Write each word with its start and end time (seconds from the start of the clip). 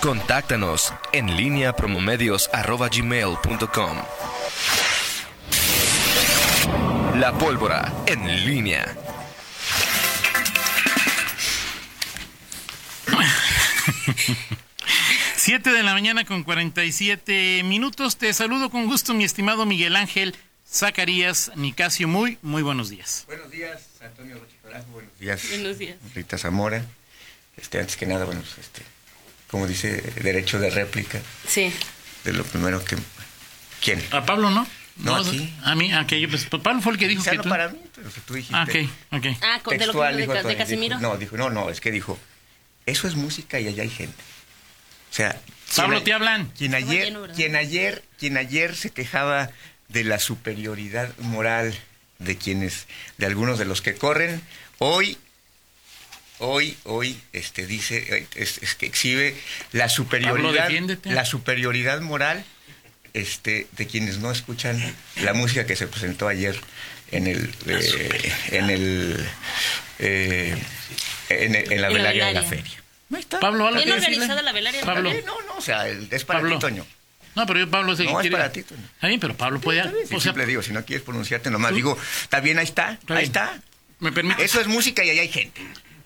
Contáctanos 0.00 0.92
en 1.12 1.36
línea 1.36 1.76
promomedios.com. 1.76 3.96
La 7.16 7.36
pólvora 7.38 7.92
en 8.06 8.26
línea. 8.46 8.96
Siete 15.36 15.70
de 15.70 15.82
la 15.82 15.92
mañana 15.92 16.24
con 16.24 16.44
47 16.44 17.62
minutos. 17.64 18.16
Te 18.16 18.32
saludo 18.32 18.70
con 18.70 18.86
gusto, 18.86 19.12
mi 19.12 19.24
estimado 19.24 19.66
Miguel 19.66 19.96
Ángel 19.96 20.34
Zacarías 20.66 21.52
Nicasio. 21.56 22.08
Muy, 22.08 22.38
muy 22.40 22.62
buenos 22.62 22.88
días. 22.88 23.24
Buenos 23.26 23.50
días, 23.50 23.82
Antonio 24.00 24.38
Rochicorajo. 24.38 24.86
Buenos 24.92 25.18
días. 25.18 25.46
Buenos 25.50 25.76
días. 25.76 25.98
Rita 26.14 26.38
Zamora. 26.38 26.86
Este, 27.58 27.80
antes 27.80 27.98
que 27.98 28.06
nada, 28.06 28.24
bueno, 28.24 28.40
pues, 28.40 28.56
este, 28.56 28.82
como 29.50 29.66
dice, 29.66 30.00
derecho 30.22 30.58
de 30.58 30.70
réplica. 30.70 31.20
Sí. 31.46 31.72
De 32.24 32.32
lo 32.32 32.44
primero 32.44 32.84
que. 32.84 32.96
¿Quién? 33.82 34.02
A 34.10 34.24
Pablo, 34.24 34.50
¿no? 34.50 34.66
No, 34.96 35.16
a 35.16 35.24
ti. 35.24 35.52
A 35.62 35.74
mí, 35.74 35.92
a 35.92 36.06
que 36.06 36.20
yo, 36.20 36.28
pues, 36.28 36.44
Pablo 36.46 36.82
fue 36.82 36.92
el 36.92 36.98
que 36.98 37.08
dijo 37.08 37.22
Quizá 37.22 37.30
que 37.32 37.36
no 37.38 37.42
tú. 37.44 37.48
para 37.48 37.68
mí, 37.70 37.78
pero 37.94 38.12
que 38.12 38.20
tú 38.20 38.34
dijiste. 38.34 38.54
Ah, 38.56 38.64
ok, 38.68 39.18
ok. 39.18 39.26
Ah, 39.42 39.60
con- 39.62 39.78
de 39.78 39.86
lo 39.86 39.92
que 39.92 39.98
textual, 39.98 40.14
de, 40.16 40.20
dijo 40.22 40.32
de 40.32 40.38
Antonio, 40.40 40.58
Casimiro. 40.58 40.96
dijo- 40.98 41.08
no, 41.10 41.16
dijo, 41.16 41.36
no, 41.38 41.48
no, 41.50 41.70
es 41.70 41.80
que 41.80 41.90
dijo, 41.90 42.18
eso 42.86 43.08
es 43.08 43.14
música 43.14 43.58
y 43.58 43.68
allá 43.68 43.82
hay 43.82 43.88
gente. 43.90 44.22
O 45.10 45.14
sea, 45.14 45.40
Pablo, 45.74 45.96
quien- 45.96 46.04
te 46.04 46.12
hablan. 46.12 46.46
Quien 46.56 46.74
ayer, 46.74 47.16
quien 47.34 47.56
ayer, 47.56 48.04
quien 48.18 48.36
ayer 48.36 48.76
se 48.76 48.90
quejaba 48.90 49.50
de 49.88 50.04
la 50.04 50.18
superioridad 50.18 51.16
moral 51.18 51.74
de 52.18 52.36
quienes, 52.36 52.86
de 53.16 53.26
algunos 53.26 53.58
de 53.58 53.64
los 53.64 53.80
que 53.80 53.94
corren, 53.94 54.42
hoy, 54.78 55.16
hoy, 56.40 56.76
hoy, 56.84 57.18
este 57.32 57.66
dice, 57.66 58.26
es, 58.34 58.58
es 58.58 58.74
que 58.74 58.86
exhibe 58.86 59.36
la 59.72 59.88
superioridad, 59.88 60.64
defiéndete. 60.64 61.10
la 61.12 61.24
superioridad 61.24 62.00
moral, 62.00 62.44
este, 63.14 63.66
de 63.72 63.86
quienes 63.86 64.18
no 64.18 64.30
escuchan 64.30 64.78
la 65.22 65.32
música 65.34 65.64
que 65.66 65.76
se 65.76 65.86
presentó 65.86 66.28
ayer 66.28 66.58
en 67.12 67.26
el, 67.26 67.52
eh, 67.66 68.32
en 68.50 68.70
el, 68.70 69.26
eh, 69.98 70.56
en, 71.28 71.54
el- 71.54 71.72
en 71.72 71.82
la 71.82 71.88
velaria 71.88 72.26
de 72.26 72.34
la 72.34 72.42
feria. 72.42 72.82
Está. 73.18 73.40
Pablo, 73.40 73.66
¿algo 73.66 73.76
Bien 73.82 73.88
que 73.98 74.04
organizada 74.04 74.42
la 74.42 74.52
velaria. 74.52 74.80
Pablo. 74.84 75.12
No, 75.26 75.40
no, 75.42 75.54
o 75.56 75.60
sea, 75.60 75.88
el- 75.88 76.06
es 76.12 76.24
para 76.24 76.38
Pablo. 76.40 76.56
ti, 76.56 76.60
Toño. 76.60 76.86
No, 77.34 77.46
pero 77.46 77.60
yo, 77.60 77.70
Pablo, 77.70 77.94
sé 77.96 78.04
que 78.04 78.12
No, 78.12 78.18
es 78.20 78.22
quiere- 78.22 78.36
para 78.36 78.52
ti, 78.52 78.62
Toño. 78.62 78.82
Está 78.94 79.08
bien, 79.08 79.18
pero 79.20 79.36
Pablo 79.36 79.60
puede. 79.60 79.82
Si 79.82 79.88
o 79.88 80.06
sea, 80.08 80.20
siempre 80.20 80.46
digo, 80.46 80.62
si 80.62 80.72
no 80.72 80.84
quieres 80.84 81.04
pronunciarte 81.04 81.50
nomás, 81.50 81.70
¿Tú? 81.70 81.76
digo, 81.76 81.98
está 82.22 82.38
bien, 82.40 82.58
ahí 82.58 82.64
está, 82.64 82.92
Está 82.92 83.14
ahí 83.14 83.20
bien. 83.22 83.26
está. 83.26 83.60
¿Me 83.98 84.12
permite? 84.12 84.44
Eso 84.44 84.60
es 84.60 84.68
música 84.68 85.04
y 85.04 85.10
ahí 85.10 85.18
hay 85.18 85.28
gente. 85.28 85.60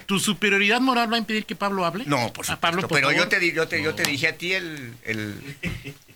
¿Tu 0.06 0.19
superioridad 0.20 0.80
moral 0.80 1.10
va 1.12 1.16
a 1.16 1.19
impedir 1.19 1.44
que 1.47 1.56
Pablo 1.56 1.84
hable? 1.86 2.05
No, 2.06 2.16
por 2.33 2.44
A 2.44 2.48
supuesto. 2.55 2.60
Pablo, 2.60 2.83
por 2.83 2.91
pero 2.98 3.10
yo 3.12 3.24
favor. 3.24 3.28
te, 3.30 3.52
yo, 3.52 3.69
te, 3.69 3.83
yo 3.83 3.94
te 3.94 4.02
dije 4.05 4.28
a 4.28 4.36
ti 4.36 4.52
el, 4.52 4.94
el, 5.05 5.56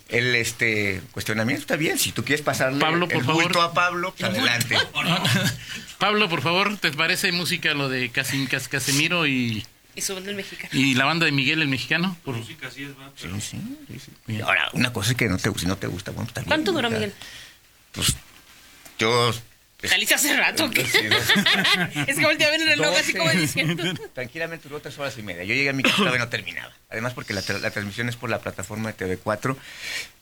el, 0.08 0.34
este, 0.34 1.00
cuestionamiento, 1.12 1.62
está 1.62 1.76
bien. 1.76 1.98
Si 1.98 2.12
tú 2.12 2.24
quieres 2.24 2.44
pasarle 2.44 2.80
Pablo, 2.80 3.08
por 3.08 3.18
el 3.18 3.24
favor. 3.24 3.58
a 3.60 3.72
Pablo, 3.72 4.14
pues 4.16 4.30
adelante. 4.30 4.76
Pablo, 5.98 6.28
por 6.28 6.42
favor, 6.42 6.76
¿te 6.76 6.92
parece 6.92 7.32
música 7.32 7.74
lo 7.74 7.88
de 7.88 8.10
Casim, 8.10 8.46
Cas- 8.46 8.68
Casemiro 8.68 9.26
y, 9.26 9.66
Y 9.96 10.00
su 10.02 10.14
banda 10.14 10.30
el 10.30 10.36
mexicano. 10.36 10.70
y 10.72 10.94
la 10.94 11.04
banda 11.06 11.26
de 11.26 11.32
Miguel 11.32 11.60
el 11.62 11.68
mexicano? 11.68 12.16
Por- 12.24 12.36
Sí, 12.44 12.56
sí, 12.70 12.86
sí, 13.88 13.98
sí. 13.98 14.12
Y 14.28 14.40
Ahora, 14.42 14.68
una 14.74 14.92
cosa 14.92 15.10
es 15.12 15.16
que 15.16 15.28
no 15.28 15.38
te, 15.38 15.52
si 15.58 15.66
no 15.66 15.76
te 15.76 15.86
gusta, 15.86 16.10
bueno, 16.12 16.26
pues 16.26 16.34
también. 16.34 16.48
¿Cuánto 16.50 16.72
duró, 16.72 16.90
Miguel? 16.90 17.12
Pues 17.92 18.14
yo... 18.98 19.32
Saliste 19.84 20.14
hace 20.14 20.36
rato. 20.36 20.68
¿qué? 20.70 20.84
Sí, 20.84 20.98
es 22.08 22.16
que 22.16 22.24
volteé 22.24 22.46
a 22.46 22.50
ver 22.50 22.60
el 22.62 22.66
reloj 22.68 22.96
así 22.98 23.12
como 23.14 23.30
diciendo. 23.30 23.84
Tranquilamente 24.12 24.68
duró 24.68 24.80
tres 24.80 24.98
horas 24.98 25.16
y 25.18 25.22
media. 25.22 25.44
Yo 25.44 25.54
llegué 25.54 25.68
a 25.68 25.72
mi 25.72 25.82
casa 25.84 25.94
y 25.94 25.98
todavía 25.98 26.18
no 26.18 26.28
terminaba. 26.28 26.72
Además, 26.90 27.12
porque 27.14 27.32
la, 27.32 27.42
tra- 27.42 27.60
la 27.60 27.70
transmisión 27.70 28.08
es 28.08 28.16
por 28.16 28.28
la 28.28 28.40
plataforma 28.40 28.90
de 28.92 29.18
TV4. 29.18 29.56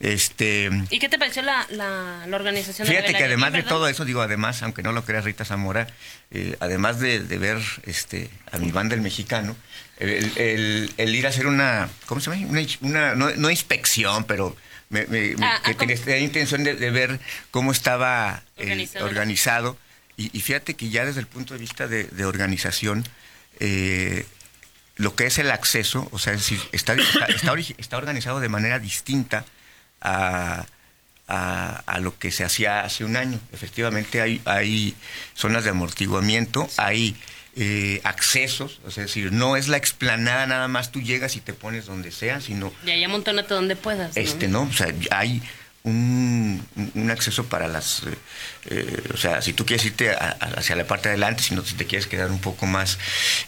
Este. 0.00 0.70
¿Y 0.90 0.98
qué 0.98 1.08
te 1.08 1.18
pareció 1.18 1.42
la, 1.42 1.66
la, 1.70 2.26
la 2.26 2.36
organización? 2.36 2.86
de 2.86 2.92
la 2.94 3.00
Fíjate 3.00 3.16
que 3.18 3.24
además 3.24 3.52
de 3.52 3.62
todo 3.62 3.88
eso, 3.88 4.04
digo, 4.04 4.20
además, 4.20 4.62
aunque 4.62 4.82
no 4.82 4.92
lo 4.92 5.04
creas 5.04 5.24
Rita 5.24 5.44
Zamora, 5.44 5.86
eh, 6.30 6.56
además 6.60 7.00
de, 7.00 7.20
de 7.20 7.38
ver 7.38 7.58
este, 7.84 8.28
a 8.52 8.58
mi 8.58 8.72
banda 8.72 8.94
el 8.94 9.00
mexicano, 9.00 9.56
el, 9.98 10.32
el- 10.36 10.92
el 10.98 11.14
ir 11.14 11.26
a 11.26 11.30
hacer 11.30 11.46
una, 11.46 11.88
¿cómo 12.06 12.20
se 12.20 12.30
llama? 12.30 12.46
Una, 12.48 12.66
una- 12.82 13.14
no, 13.14 13.30
no 13.36 13.50
inspección, 13.50 14.24
pero 14.24 14.54
me, 14.90 15.06
me- 15.06 15.34
me- 15.36 15.46
Ah, 15.46 15.60
que 15.64 15.70
ah, 15.72 15.76
tenía 16.04 16.18
intención 16.18 16.64
de, 16.64 16.74
de 16.74 16.90
ver 16.90 17.20
cómo 17.50 17.72
estaba 17.72 18.42
eh, 18.56 18.62
Organizado. 19.04 19.76
Y, 20.16 20.36
y 20.36 20.40
fíjate 20.40 20.74
que 20.74 20.88
ya 20.90 21.04
desde 21.04 21.20
el 21.20 21.26
punto 21.26 21.54
de 21.54 21.60
vista 21.60 21.88
de, 21.88 22.04
de 22.04 22.24
organización, 22.24 23.06
eh, 23.60 24.26
lo 24.96 25.14
que 25.14 25.26
es 25.26 25.38
el 25.38 25.50
acceso, 25.50 26.08
o 26.12 26.18
sea, 26.18 26.32
es 26.32 26.40
decir, 26.40 26.60
está, 26.72 26.94
está, 26.94 27.26
está 27.26 27.52
ori- 27.52 27.74
está 27.78 27.96
organizado 27.98 28.40
de 28.40 28.48
manera 28.48 28.78
distinta 28.78 29.44
a, 30.00 30.64
a, 31.28 31.82
a 31.86 32.00
lo 32.00 32.18
que 32.18 32.30
se 32.30 32.44
hacía 32.44 32.80
hace 32.80 33.04
un 33.04 33.16
año. 33.16 33.38
Efectivamente 33.52 34.20
hay, 34.22 34.40
hay 34.46 34.94
zonas 35.34 35.64
de 35.64 35.70
amortiguamiento, 35.70 36.68
hay 36.78 37.14
eh, 37.56 38.00
accesos, 38.04 38.80
o 38.86 38.90
sea, 38.90 39.04
es 39.04 39.10
decir, 39.10 39.32
no 39.32 39.56
es 39.56 39.68
la 39.68 39.78
explanada 39.78 40.46
nada 40.46 40.68
más, 40.68 40.92
tú 40.92 41.00
llegas 41.00 41.36
y 41.36 41.40
te 41.40 41.54
pones 41.54 41.86
donde 41.86 42.12
sea, 42.12 42.40
sino 42.40 42.72
Y 42.84 42.90
allá 42.90 43.08
montónate 43.08 43.54
donde 43.54 43.76
puedas. 43.76 44.14
¿no? 44.14 44.22
este, 44.22 44.46
¿no? 44.48 44.62
O 44.62 44.72
sea, 44.72 44.92
hay 45.10 45.42
un, 45.84 46.62
un 46.94 47.10
acceso 47.10 47.44
para 47.46 47.66
las... 47.68 48.02
eh, 48.02 48.18
eh, 48.70 49.02
o 49.14 49.16
sea, 49.16 49.40
si 49.40 49.52
tú 49.52 49.64
quieres 49.64 49.86
irte 49.86 50.10
a- 50.10 50.36
a- 50.38 50.46
hacia 50.58 50.76
la 50.76 50.86
parte 50.86 51.08
de 51.08 51.14
adelante, 51.14 51.42
si 51.42 51.54
no 51.54 51.64
si 51.64 51.74
te 51.76 51.86
quieres 51.86 52.06
quedar 52.06 52.30
un 52.30 52.40
poco 52.40 52.66
más, 52.66 52.98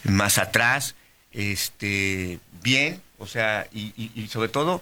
más 0.03 0.37
atrás, 0.37 0.95
este, 1.31 2.39
bien, 2.63 3.01
o 3.17 3.27
sea, 3.27 3.67
y, 3.73 3.93
y- 3.97 4.11
y 4.15 4.27
sobre 4.27 4.49
todo 4.49 4.81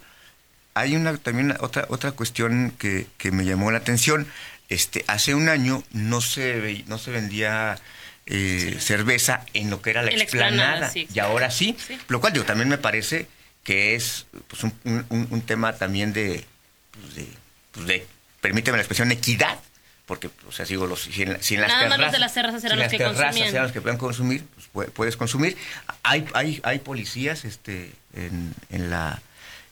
hay 0.73 0.95
una 0.95 1.17
también 1.17 1.55
otra 1.59 1.85
otra 1.89 2.11
cuestión 2.11 2.71
que, 2.77 3.07
que 3.17 3.31
me 3.31 3.45
llamó 3.45 3.71
la 3.71 3.79
atención. 3.79 4.27
Este, 4.69 5.03
hace 5.07 5.33
un 5.33 5.49
año 5.49 5.83
no 5.91 6.21
se 6.21 6.83
no 6.88 6.97
se 6.99 7.09
vendía 7.11 7.79
eh, 8.27 8.77
cerveza 8.79 9.43
en 9.53 9.69
lo 9.69 9.81
que 9.81 9.89
era 9.89 10.01
la 10.03 10.11
explanada, 10.11 10.89
sí, 10.91 11.07
y 11.13 11.19
ahora 11.19 11.49
sí, 11.49 11.75
Sí. 11.85 11.97
lo 12.09 12.19
cual 12.21 12.33
digo 12.33 12.45
también 12.45 12.69
me 12.69 12.77
parece 12.77 13.27
que 13.63 13.95
es 13.95 14.25
pues, 14.47 14.63
un, 14.63 14.73
un- 15.09 15.27
un 15.29 15.41
tema 15.41 15.73
también 15.73 16.13
de, 16.13 16.45
pues, 16.91 17.15
de, 17.15 17.27
pues, 17.71 17.88
de, 17.88 18.05
permíteme 18.41 18.77
la 18.77 18.81
expresión, 18.83 19.11
equidad, 19.11 19.57
porque, 20.05 20.29
o 20.47 20.51
sea, 20.53 20.65
digo, 20.65 20.88
los, 20.88 21.01
si, 21.03 21.23
en, 21.23 21.41
si 21.43 21.55
en 21.55 21.61
las 21.61 21.69
Nada 21.69 21.81
más 21.81 21.89
los 21.89 21.97
terrazas, 21.97 22.13
de 22.13 22.19
las 22.19 22.33
terrazas 22.33 22.63
eran 22.63 22.77
si 22.77 22.83
los 22.83 22.91
que 22.91 22.97
consumían. 23.03 23.47
eran 23.49 23.63
los 23.63 23.71
que 23.73 23.81
puedan 23.81 23.97
consumir, 23.97 24.45
pues, 24.55 24.67
pue- 24.73 24.91
puedes 24.94 25.17
consumir. 25.17 25.57
Hay, 26.03 26.25
hay, 26.33 26.61
hay 26.63 26.79
policías 26.79 27.44
este, 27.45 27.91
en, 28.13 28.53
en 28.69 28.89
la... 28.89 29.21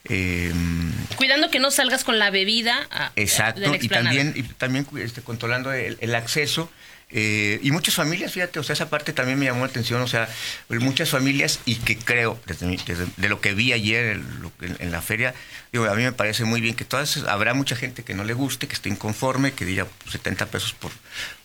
em, 0.06 0.92
Cuidando 1.16 1.50
que 1.50 1.60
no 1.60 1.72
salgas 1.72 2.04
con 2.04 2.20
la 2.20 2.30
bebida 2.30 2.88
a- 2.92 3.12
de 3.16 3.22
Exacto, 3.22 3.62
la 3.62 3.78
y 3.82 3.88
también, 3.88 4.34
y 4.36 4.44
también 4.44 4.88
este, 4.98 5.22
controlando 5.22 5.72
el, 5.74 5.98
el 6.02 6.16
acceso. 6.16 6.72
eh, 7.12 7.60
y 7.62 7.70
muchas 7.72 7.94
familias, 7.94 8.34
fíjate, 8.34 8.58
o 8.60 8.64
sea, 8.64 8.74
esa 8.74 8.90
parte 8.90 9.14
también 9.14 9.38
me 9.38 9.46
llamó 9.46 9.60
la 9.62 9.68
atención, 9.68 10.02
o 10.02 10.08
sea, 10.08 10.28
muchas 10.70 11.10
familias 11.12 11.60
y 11.66 11.76
que 11.76 11.98
creo, 11.98 12.40
desde, 12.48 12.66
desde- 12.86 13.06
de 13.16 13.30
lo 13.30 13.40
que 13.40 13.54
vi 13.54 13.74
ayer 13.74 14.08
en, 14.18 14.42
lo 14.42 14.52
que- 14.58 14.66
en 14.80 14.92
la 14.92 15.02
feria, 15.04 15.34
digo, 15.72 15.86
a 15.86 15.94
mí 15.96 16.02
me 16.04 16.12
parece 16.14 16.46
muy 16.46 16.62
bien 16.62 16.74
que 16.76 16.84
todas, 16.84 17.16
habrá 17.28 17.54
mucha 17.54 17.76
gente 17.76 18.04
que 18.04 18.16
no 18.16 18.24
le 18.24 18.34
guste, 18.34 18.68
que 18.68 18.74
esté 18.74 18.90
inconforme, 18.90 19.54
que 19.54 19.66
diga 19.66 19.86
pues, 20.04 20.14
70 20.14 20.48
pesos 20.48 20.74
por, 20.74 20.92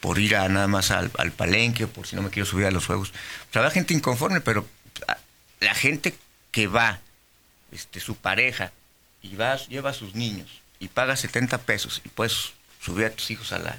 por 0.00 0.18
ir 0.18 0.34
a 0.34 0.48
nada 0.48 0.66
más 0.66 0.90
al, 0.90 1.10
al 1.18 1.30
palenque, 1.30 1.84
o 1.84 1.88
por 1.88 2.06
si 2.06 2.16
no 2.16 2.22
me 2.22 2.30
quiero 2.30 2.46
subir 2.46 2.64
a 2.66 2.70
los 2.70 2.86
juegos. 2.86 3.10
O 3.10 3.52
sea, 3.52 3.60
habrá 3.60 3.70
gente 3.70 3.92
inconforme, 3.92 4.40
pero 4.40 4.66
ah, 5.08 5.18
la 5.60 5.74
gente 5.74 6.14
que 6.52 6.68
va, 6.68 7.00
este, 7.72 8.00
su 8.00 8.16
pareja, 8.16 8.72
y 9.22 9.36
va, 9.36 9.56
lleva 9.56 9.90
a 9.90 9.94
sus 9.94 10.14
niños 10.14 10.60
y 10.78 10.88
paga 10.88 11.16
70 11.16 11.58
pesos 11.58 12.00
y 12.04 12.08
puedes 12.08 12.52
subir 12.80 13.06
a 13.06 13.10
tus 13.10 13.30
hijos 13.30 13.52
a, 13.52 13.58
la, 13.58 13.78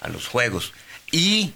a 0.00 0.08
los 0.08 0.26
juegos 0.26 0.72
y 1.12 1.52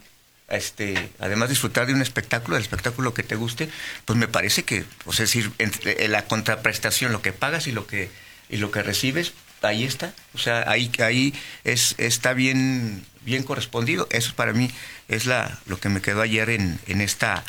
este, 0.49 1.11
además 1.19 1.49
disfrutar 1.49 1.87
de 1.87 1.95
un 1.95 2.03
espectáculo, 2.03 2.55
del 2.57 2.63
espectáculo 2.63 3.15
que 3.15 3.23
te 3.23 3.35
guste, 3.35 3.69
pues 4.05 4.19
me 4.19 4.29
parece 4.29 4.65
que, 4.65 4.85
pues 5.05 5.21
es 5.21 5.31
decir, 5.31 5.51
entre, 5.59 6.05
eh, 6.05 6.09
la 6.09 6.27
contraprestación, 6.27 7.13
lo 7.13 7.23
que 7.23 7.33
pagas 7.33 7.67
y 7.67 7.73
lo 7.73 7.87
que, 7.87 8.11
y 8.49 8.59
lo 8.59 8.71
que 8.71 8.83
recibes, 8.83 9.33
ahí 9.63 9.85
está. 9.85 10.13
O 10.35 10.39
sea, 10.39 10.65
ahí, 10.71 10.93
ahí 10.99 11.35
es, 11.65 11.95
está 11.97 12.35
bien, 12.35 13.05
bien 13.23 13.43
correspondido. 13.43 14.07
Eso 14.11 14.35
para 14.35 14.53
mí 14.53 14.71
es 15.09 15.25
la, 15.25 15.59
lo 15.67 15.81
que 15.81 15.89
me 15.89 16.03
quedó 16.03 16.21
ayer 16.21 16.51
en, 16.51 16.79
en 16.87 17.01
esta 17.01 17.43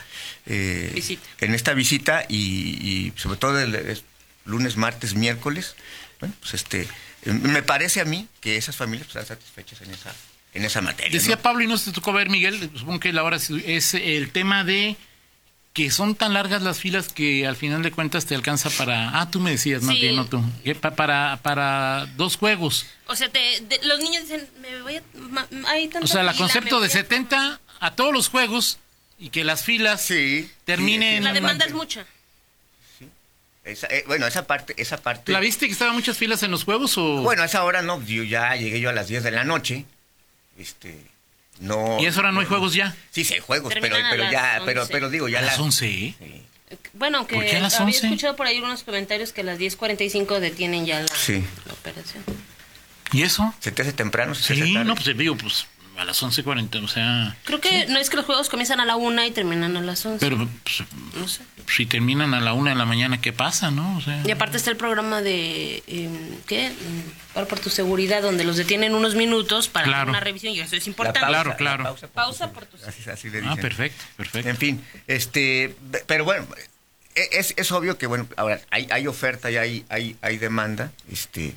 eh, 0.45 0.91
Visita. 0.95 1.27
en 1.41 1.53
esta 1.53 1.73
visita 1.73 2.25
y, 2.29 2.37
y 2.37 3.13
sobre 3.17 3.37
todo 3.37 3.59
el, 3.59 4.01
lunes, 4.45 4.77
martes, 4.77 5.13
miércoles. 5.15 5.75
Bueno, 6.19 6.33
pues 6.39 6.53
este, 6.53 6.81
eh, 7.23 7.33
me 7.33 7.61
parece 7.63 8.01
a 8.01 8.05
mí 8.05 8.27
que 8.41 8.55
esas 8.57 8.75
familias 8.75 9.07
pues, 9.11 9.21
están 9.23 9.37
satisfechas 9.37 9.81
en 9.81 9.91
esa, 9.93 10.13
en 10.53 10.63
esa 10.65 10.81
materia. 10.81 11.11
Decía 11.11 11.35
¿no? 11.35 11.41
Pablo 11.41 11.63
y 11.63 11.67
no 11.67 11.77
se 11.77 11.85
te 11.85 11.91
tocó 11.95 12.13
ver, 12.13 12.29
Miguel, 12.29 12.69
supongo 12.75 12.99
que 12.99 13.11
la 13.13 13.23
hora 13.23 13.37
es- 13.37 13.93
el 13.93 14.31
tema 14.31 14.63
de 14.63 14.95
que 15.73 15.91
son 15.91 16.15
tan 16.15 16.33
largas 16.33 16.61
las 16.61 16.79
filas 16.79 17.09
que 17.11 17.45
al 17.45 17.57
final 17.57 17.83
de 17.83 17.91
cuentas 17.91 18.25
te 18.25 18.33
alcanza 18.33 18.69
para... 18.69 19.19
Ah, 19.19 19.29
tú 19.29 19.41
me 19.41 19.51
decías, 19.51 19.81
más 19.83 19.95
Sí. 19.95 20.01
bien, 20.03 20.15
no 20.15 20.25
tú. 20.25 20.41
Para, 20.95 21.37
para 21.43 22.05
dos 22.15 22.37
juegos. 22.37 22.85
O 23.07 23.15
sea, 23.17 23.27
te- 23.29 23.59
de- 23.59 23.81
los 23.83 23.99
niños 23.99 24.21
dicen, 24.23 24.47
me 24.61 24.81
voy 24.83 24.95
a... 24.95 25.03
ma- 25.15 25.45
hay 25.67 25.89
tanta 25.89 26.05
O 26.05 26.07
sea, 26.07 26.21
el 26.21 26.33
concepto 26.37 26.79
de 26.79 26.87
a- 26.87 26.91
70 26.91 27.59
a 27.81 27.91
todos 27.95 28.13
los 28.13 28.29
juegos 28.29 28.77
y 29.19 29.31
que 29.31 29.43
las 29.43 29.63
filas 29.65 30.01
Sí. 30.01 30.49
terminen... 30.63 31.25
La 31.25 31.33
demanda 31.33 31.65
es 31.65 31.73
mucha. 31.73 32.05
Esa- 33.65 33.87
eh, 33.87 34.03
bueno, 34.07 34.27
esa 34.27 34.45
parte, 34.47 34.73
esa 34.77 34.97
parte. 34.97 35.31
¿La 35.31 35.39
viste 35.39 35.65
que 35.65 35.71
estaban 35.73 35.95
muchas 35.95 36.17
filas 36.17 36.43
en 36.43 36.51
los 36.51 36.63
juegos 36.63 36.97
o...? 36.97 37.17
Bueno, 37.23 37.41
a 37.41 37.45
esa 37.45 37.63
hora 37.63 37.81
no, 37.81 38.01
yo 38.05 38.23
ya 38.23 38.55
llegué 38.55 38.79
yo 38.79 38.89
a 38.89 38.93
las 38.93 39.07
10 39.07 39.23
de 39.23 39.31
la 39.31 39.43
noche. 39.43 39.85
Este, 40.57 40.95
no. 41.59 41.97
¿Y 41.99 42.05
a 42.05 42.09
esa 42.09 42.19
hora 42.19 42.31
no 42.31 42.39
hay 42.41 42.45
juegos 42.45 42.73
ya? 42.75 42.95
Sí, 43.11 43.23
sí 43.25 43.33
hay 43.33 43.39
juegos, 43.39 43.73
pero, 43.73 43.87
Terminan 43.87 44.11
pero 44.11 44.23
las 44.23 44.31
ya, 44.31 44.61
pero, 44.65 44.81
11. 44.81 44.93
pero 44.93 45.09
digo, 45.09 45.27
ya 45.27 45.39
A 45.39 45.41
las 45.41 45.57
la- 45.57 45.63
11, 45.63 45.87
¿eh? 45.87 46.15
Sí. 46.19 46.41
Bueno, 46.93 47.19
aunque 47.19 47.35
¿Por 47.35 47.45
qué 47.45 47.57
a 47.57 47.59
las 47.59 47.73
había 47.75 47.87
11? 47.95 48.07
escuchado 48.07 48.35
por 48.35 48.47
ahí 48.47 48.59
unos 48.59 48.83
comentarios 48.83 49.33
que 49.33 49.41
a 49.41 49.43
las 49.43 49.57
10.45 49.59 50.39
detienen 50.39 50.85
ya 50.85 51.01
la, 51.01 51.07
Sí. 51.07 51.43
la 51.65 51.73
operación. 51.73 52.23
¿Y 53.11 53.21
eso? 53.23 53.53
¿Se 53.59 53.71
te 53.71 53.81
hace 53.81 53.93
temprano? 53.93 54.33
¿Se 54.35 54.47
te 54.47 54.53
hace 54.53 54.65
Sí, 54.65 54.73
tarde? 54.73 54.85
no, 54.85 54.95
pues 54.95 55.17
digo, 55.17 55.35
pues 55.37 55.67
a 55.97 56.05
las 56.05 56.21
11.40, 56.21 56.83
o 56.83 56.87
sea... 56.87 57.35
Creo 57.45 57.61
que 57.61 57.85
no 57.87 57.97
es 57.99 58.09
que 58.09 58.17
los 58.17 58.25
juegos 58.25 58.49
comienzan 58.49 58.79
a 58.79 58.85
la 58.85 58.95
una 58.95 59.25
y 59.27 59.31
terminan 59.31 59.75
a 59.77 59.81
las 59.81 60.05
11. 60.05 60.19
Pero 60.19 60.37
pues, 60.63 60.83
no 61.15 61.27
sé. 61.27 61.41
si 61.67 61.85
terminan 61.85 62.33
a 62.33 62.41
la 62.41 62.53
una 62.53 62.71
de 62.71 62.75
la 62.75 62.85
mañana, 62.85 63.21
¿qué 63.21 63.31
pasa, 63.33 63.71
no? 63.71 63.97
O 63.97 64.01
sea... 64.01 64.21
Y 64.25 64.31
aparte 64.31 64.57
está 64.57 64.71
el 64.71 64.77
programa 64.77 65.21
de, 65.21 65.83
eh, 65.87 66.09
¿qué? 66.47 66.69
Mm, 66.71 67.35
Ahora 67.37 67.47
por 67.49 67.59
tu 67.59 67.69
seguridad, 67.69 68.21
donde 68.21 68.43
los 68.45 68.55
detienen 68.57 68.93
unos 68.95 69.15
minutos 69.15 69.67
para 69.67 69.85
Claro. 69.85 70.01
hacer 70.03 70.09
una 70.09 70.19
revisión 70.21 70.53
y 70.53 70.59
eso 70.61 70.75
es 70.75 70.87
importante. 70.87 71.19
pausa, 71.19 71.31
Claro, 71.33 71.49
la 71.49 71.55
claro. 71.57 71.83
pausa, 71.83 72.07
Pausa 72.07 72.51
por 72.53 72.65
tu- 72.65 72.77
Así, 72.87 73.09
así 73.09 73.29
le 73.29 73.41
Ah, 73.45 73.55
perfecto, 73.57 74.03
perfecto. 74.15 74.49
En 74.49 74.57
fin, 74.57 74.81
este, 75.07 75.75
pero 76.07 76.23
bueno, 76.23 76.45
e- 77.13 77.29
es, 77.33 77.53
es 77.57 77.71
obvio 77.73 77.97
que 77.97 78.07
bueno, 78.07 78.25
ahora 78.37 78.61
hay, 78.71 78.87
hay 78.91 79.07
oferta 79.07 79.51
y 79.51 79.57
hay, 79.57 79.85
hay, 79.89 80.15
hay 80.21 80.37
demanda, 80.37 80.91
este, 81.11 81.55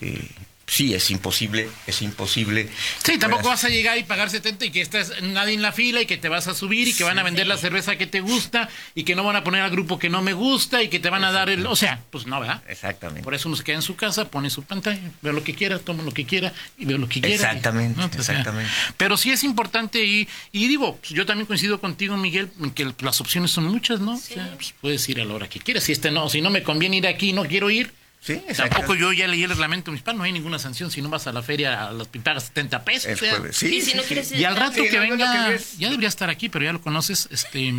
eh, 0.00 0.28
sí 0.76 0.94
es 0.94 1.10
imposible, 1.10 1.68
es 1.86 2.02
imposible. 2.02 2.68
Sí, 3.02 3.18
tampoco 3.18 3.42
Puedas- 3.44 3.62
vas 3.62 3.64
a 3.64 3.68
llegar 3.70 3.96
y 3.98 4.02
pagar 4.04 4.28
70 4.30 4.66
y 4.66 4.70
que 4.70 4.80
estás 4.82 5.12
nadie 5.22 5.54
en 5.54 5.62
la 5.62 5.72
fila 5.72 6.02
y 6.02 6.06
que 6.06 6.18
te 6.18 6.28
vas 6.28 6.46
a 6.48 6.54
subir 6.54 6.86
y 6.88 6.92
que 6.92 7.02
van 7.04 7.18
a 7.18 7.22
vender 7.22 7.46
la 7.46 7.56
cerveza 7.56 7.96
que 7.96 8.06
te 8.06 8.20
gusta 8.20 8.68
y 8.94 9.04
que 9.04 9.14
no 9.14 9.24
van 9.24 9.36
a 9.36 9.44
poner 9.44 9.62
al 9.62 9.70
grupo 9.70 9.98
que 9.98 10.10
no 10.10 10.20
me 10.22 10.34
gusta 10.34 10.82
y 10.82 10.88
que 10.88 10.98
te 11.00 11.08
van 11.08 11.24
a 11.24 11.32
dar 11.32 11.48
el... 11.48 11.66
O 11.66 11.76
sea, 11.76 12.00
pues 12.10 12.26
no, 12.26 12.38
¿verdad? 12.40 12.62
Exactamente. 12.68 13.22
Por 13.22 13.34
eso 13.34 13.48
uno 13.48 13.56
se 13.56 13.64
queda 13.64 13.76
en 13.76 13.82
su 13.82 13.96
casa, 13.96 14.26
pone 14.28 14.50
su 14.50 14.62
pantalla, 14.64 15.00
ve 15.22 15.32
lo 15.32 15.42
que 15.42 15.54
quiera, 15.54 15.78
toma 15.78 16.02
lo 16.02 16.12
que 16.12 16.26
quiera 16.26 16.52
y 16.76 16.84
ve 16.84 16.98
lo 16.98 17.08
que 17.08 17.20
quiera. 17.20 17.34
Exactamente, 17.34 17.98
¿no? 17.98 18.06
O 18.06 18.10
sea, 18.10 18.20
exactamente. 18.20 18.70
pero 18.96 19.16
sí 19.16 19.30
es 19.30 19.44
importante 19.44 20.04
y, 20.04 20.28
y 20.52 20.68
digo, 20.68 20.96
pues, 20.96 21.10
yo 21.12 21.24
también 21.24 21.46
coincido 21.46 21.80
contigo, 21.80 22.16
Miguel, 22.16 22.50
en 22.60 22.70
que 22.72 22.92
las 23.00 23.20
opciones 23.20 23.50
son 23.50 23.64
muchas, 23.64 24.00
¿no? 24.00 24.14
O 24.14 24.18
sea, 24.18 24.52
pues, 24.56 24.74
puedes 24.80 25.08
ir 25.08 25.20
a 25.20 25.24
la 25.24 25.34
hora 25.34 25.48
que 25.48 25.60
quieras. 25.60 25.84
Si 25.84 25.92
este 25.92 26.10
no, 26.10 26.28
si 26.28 26.40
no 26.42 26.50
me 26.50 26.62
conviene 26.62 26.96
ir 26.98 27.06
aquí, 27.06 27.32
no 27.32 27.44
quiero 27.44 27.70
ir. 27.70 27.92
Sí. 28.26 28.42
Tampoco 28.56 28.94
yo 28.96 29.12
ya 29.12 29.28
leí 29.28 29.44
el 29.44 29.50
reglamento 29.50 29.90
municipal, 29.92 30.16
no 30.18 30.24
hay 30.24 30.32
ninguna 30.32 30.58
sanción 30.58 30.90
si 30.90 31.00
no 31.00 31.08
vas 31.08 31.26
a 31.28 31.32
la 31.32 31.42
feria 31.42 31.86
a 31.88 31.92
las 31.92 32.08
pagas 32.08 32.44
70 32.46 32.84
pesos. 32.84 33.12
O 33.12 33.16
sea. 33.16 33.40
Sí, 33.52 33.76
Y 33.76 33.80
si 33.82 33.92
sí, 33.92 33.96
no 33.96 34.02
sí. 34.02 34.08
quieres 34.08 34.32
y 34.32 34.44
al 34.44 34.56
rato 34.56 34.82
Sí, 34.82 34.88
que 34.88 34.96
no, 34.98 35.04
no, 35.04 35.10
venga, 35.12 35.48
que 35.56 35.62
ya 35.78 35.88
debería 35.90 36.08
estar 36.08 36.28
aquí, 36.28 36.48
pero 36.48 36.64
ya 36.64 36.72
lo 36.72 36.80
conoces, 36.80 37.28
este 37.30 37.72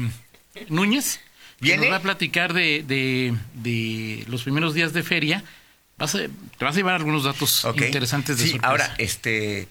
Núñez, 0.69 1.19
que 1.59 1.65
¿Viene? 1.65 1.83
nos 1.83 1.91
va 1.93 1.97
a 1.97 2.01
platicar 2.01 2.53
de, 2.53 2.83
de, 2.87 3.35
de 3.55 4.23
los 4.27 4.43
primeros 4.43 4.73
días 4.73 4.93
de 4.93 5.03
feria. 5.03 5.43
Vas 5.97 6.15
a- 6.15 6.19
te 6.19 6.29
vas 6.65 6.75
a 6.75 6.77
llevar 6.77 6.95
algunos 6.95 7.23
datos 7.23 7.65
interesantes 7.75 8.37
de 8.37 8.43
Sí, 8.43 8.49
sorpresa. 8.51 8.69
ahora, 8.69 8.95
este, 8.99 9.59
eh, 9.61 9.67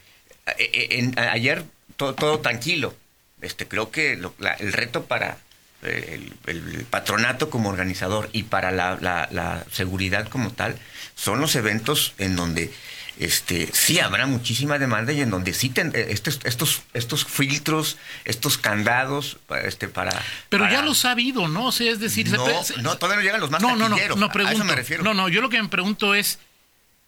eh, 0.58 0.88
en- 0.90 1.18
ayer 1.18 1.64
todo, 1.96 2.14
todo 2.14 2.40
tranquilo. 2.40 2.94
Este, 3.40 3.66
creo 3.66 3.90
que 3.90 4.16
lo- 4.16 4.34
la- 4.38 4.54
el 4.54 4.72
reto 4.72 5.04
para 5.06 5.38
el, 5.86 6.32
el 6.46 6.84
patronato 6.90 7.50
como 7.50 7.68
organizador 7.70 8.28
y 8.32 8.44
para 8.44 8.70
la, 8.70 8.98
la- 9.00 9.28
la 9.30 9.64
seguridad 9.72 10.28
como 10.28 10.50
tal 10.52 10.76
son 11.14 11.40
los 11.40 11.54
eventos 11.56 12.12
en 12.18 12.36
donde 12.36 12.72
este 13.18 13.70
sí 13.72 13.98
habrá 13.98 14.26
muchísima 14.26 14.78
demanda 14.78 15.10
y 15.12 15.22
en 15.22 15.30
donde 15.30 15.54
sí 15.54 15.70
ten- 15.70 15.92
eh, 15.94 16.08
estos 16.10 16.38
estos 16.44 16.82
estos 16.92 17.24
filtros 17.24 17.96
estos 18.26 18.58
candados 18.58 19.38
este 19.64 19.88
para 19.88 20.10
pero 20.50 20.64
para- 20.64 20.74
ya 20.76 20.82
los 20.82 21.04
ha 21.06 21.12
habido, 21.12 21.48
¿no? 21.48 21.68
O 21.68 21.72
sea, 21.72 21.90
es 21.90 21.98
decir, 21.98 22.28
no, 22.30 22.62
se- 22.64 22.76
no 22.82 22.98
todavía 22.98 23.20
no 23.20 23.22
llegan 23.24 23.40
los 23.40 23.50
más 23.50 23.62
no, 23.62 23.74
no, 23.74 23.88
no, 23.88 23.96
no 24.16 24.26
A- 24.26 24.32
pregunto. 24.32 24.48
a 24.48 24.52
eso 24.52 24.64
me 24.64 24.74
refiero 24.76 25.02
No, 25.02 25.14
no, 25.14 25.28
yo 25.30 25.40
lo 25.40 25.48
que 25.48 25.62
me 25.62 25.68
pregunto 25.68 26.14
es, 26.14 26.38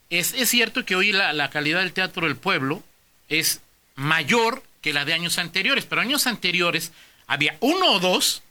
es, 0.08 0.32
es 0.32 0.48
cierto 0.48 0.86
que 0.86 0.96
hoy 0.96 1.12
la, 1.12 1.34
la 1.34 1.50
calidad 1.50 1.80
del 1.80 1.92
teatro 1.92 2.26
del 2.26 2.36
pueblo 2.36 2.82
es 3.28 3.60
mayor 3.94 4.62
que 4.80 4.94
la 4.94 5.04
de 5.04 5.12
años 5.12 5.36
anteriores, 5.38 5.84
pero 5.84 6.00
años 6.00 6.26
anteriores 6.26 6.92
había 7.26 7.56
uno 7.60 7.92
o 7.92 8.00
dos, 8.00 8.42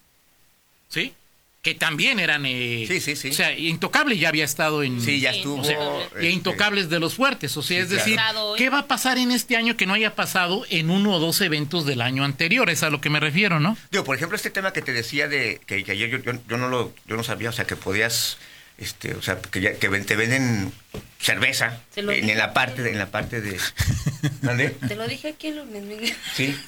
¿sí? 0.89 1.13
Que 1.62 1.74
también 1.75 2.19
eran... 2.19 2.45
eh, 2.45 2.86
Sí, 2.88 3.01
sí, 3.01 3.16
sí. 3.18 3.30
O 3.30 3.34
sea, 3.34 3.51
Intocable 3.57 4.18
ya 4.18 4.30
había 4.30 4.45
estado 4.45 4.84
en... 4.84 5.01
sí 5.01 5.19
ya 5.19 5.31
estuvo 5.31 5.60
O 5.62 5.63
sea, 5.66 5.78
este, 6.04 6.30
y 6.30 6.34
Intocables 6.34 6.89
de 6.89 7.00
los 7.00 7.16
Fuertes, 7.16 7.57
o 7.57 7.62
sea, 7.62 7.78
Sí, 7.86 7.95
es 7.95 8.04
claro. 8.04 8.06
decir, 8.06 8.19
hoy. 8.38 8.57
¿qué 8.57 8.69
va 8.69 8.80
a 8.80 8.88
pasar 8.88 9.18
en 9.18 9.31
este 9.31 9.57
año 9.57 9.75
que 9.75 9.86
no 9.86 9.94
haya 9.94 10.16
pasado 10.16 10.66
en 10.69 10.89
uno 10.89 11.13
o 11.16 11.19
dos 11.19 11.42
eventos 11.42 11.86
del 11.86 12.01
año 12.01 12.24
anterior? 12.24 12.69
Es 12.69 12.84
a 12.84 12.89
lo 12.89 13.01
que 13.01 13.10
me 13.10 13.19
refiero, 13.19 13.60
¿no? 13.60 13.75
Digo, 13.92 14.04
por 14.06 14.16
ejemplo, 14.16 14.36
este 14.38 14.50
tema 14.51 14.72
que 14.72 14.81
te 14.81 14.94
decía 14.94 15.28
de 15.28 15.60
que, 15.66 15.84
que 15.84 15.92
ayer 15.92 16.10
yo, 16.10 16.18
yo, 16.19 16.39
yo 16.48 16.57
no 16.57 16.69
lo 16.69 16.94
yo 17.06 17.18
no 17.18 17.24
sabía, 17.24 17.50
o 17.50 17.54
sea, 17.54 17.66
que 17.66 17.75
podías 17.75 18.38
este, 18.77 19.15
o 19.15 19.21
sea, 19.21 19.39
que, 19.41 19.59
ya- 19.62 19.74
que 19.74 19.89
ven- 19.89 20.06
te 20.06 20.15
venden 20.15 20.71
cerveza 21.19 21.81
en, 21.95 22.07
dije. 22.07 22.35
la 22.35 22.53
parte 22.53 22.83
de, 22.83 22.91
en 22.91 23.00
la 23.00 23.07
parte 23.07 23.41
de 23.41 23.59
¿Dónde? 24.41 24.69
Te 24.69 24.95
lo 24.95 25.07
dije 25.07 25.29
aquí 25.29 25.47
el 25.47 25.57
lunes, 25.57 25.83
Miguel. 25.83 26.15
Sí. 26.35 26.57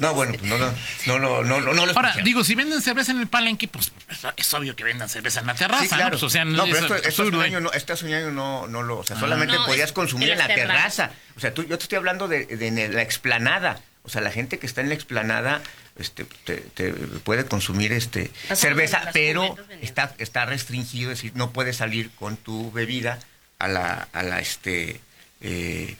No, 0.00 0.14
bueno, 0.14 0.32
pues 0.38 0.44
no 0.50 0.56
no 0.58 0.72
no 1.06 1.18
no 1.18 1.42
no 1.44 1.60
no, 1.60 1.74
no 1.74 1.86
lo 1.86 1.92
Ahora, 1.94 2.16
digo, 2.24 2.42
si 2.42 2.54
venden 2.54 2.80
cerveza 2.80 3.12
en 3.12 3.20
el 3.20 3.26
palenque, 3.28 3.68
pues 3.68 3.92
es, 4.36 4.54
obvio 4.54 4.74
que 4.74 4.82
vendan 4.84 5.08
cerveza 5.08 5.40
en 5.40 5.46
la 5.46 5.54
terraza, 5.54 5.82
Sí, 5.82 5.88
claro. 5.90 6.04
¿no? 6.04 6.10
Pues, 6.12 6.22
o 6.22 6.30
sea, 6.30 6.44
no, 6.46 6.64
pero 6.64 6.76
es 6.76 6.82
esto, 6.82 6.94
esto 6.96 7.08
hace 7.08 7.22
un 7.22 7.26
absurdo, 7.28 7.40
año 7.42 7.58
¿eh? 7.58 7.60
no, 7.60 7.72
este 7.72 7.92
hace 7.92 8.06
un 8.06 8.14
año 8.14 8.30
no, 8.32 8.66
no 8.66 8.82
lo, 8.82 8.98
o 8.98 9.04
sea, 9.04 9.16
solamente 9.20 9.54
No, 9.54 9.66
podías 9.66 9.92
consumir 9.92 10.28
en 10.30 10.32
en 10.32 10.48
la 10.48 10.54
terraza. 10.54 11.10
O 11.36 11.40
sea, 11.40 11.52
tú, 11.52 11.62
yo 11.64 11.76
te 11.78 11.84
estoy 11.84 11.98
hablando 11.98 12.26
de, 12.26 12.46
de 12.46 12.66
en 12.68 12.94
la 12.94 13.02
explanada. 13.02 13.80
O 14.04 14.08
sea, 14.08 14.20
la 14.20 14.30
gente 14.32 14.58
que 14.58 14.66
está 14.66 14.80
en 14.80 14.88
la 14.88 14.94
explanada 14.94 15.62
este, 15.96 16.24
te, 16.44 16.56
te 16.56 16.92
puede 16.92 17.44
consumir 17.46 17.92
este 17.92 18.30
cerveza, 18.54 19.10
pero 19.12 19.56
está, 19.80 20.14
está 20.18 20.44
restringido, 20.46 21.12
es 21.12 21.18
decir, 21.18 21.32
no 21.36 21.52
puedes 21.52 21.76
salir 21.76 22.10
con 22.18 22.36
tu 22.36 22.72
bebida 22.72 23.18
a 23.58 23.68
la, 23.68 24.08
a 24.12 24.22
la 24.22 24.40
este 24.40 25.00
eh, 25.44 25.96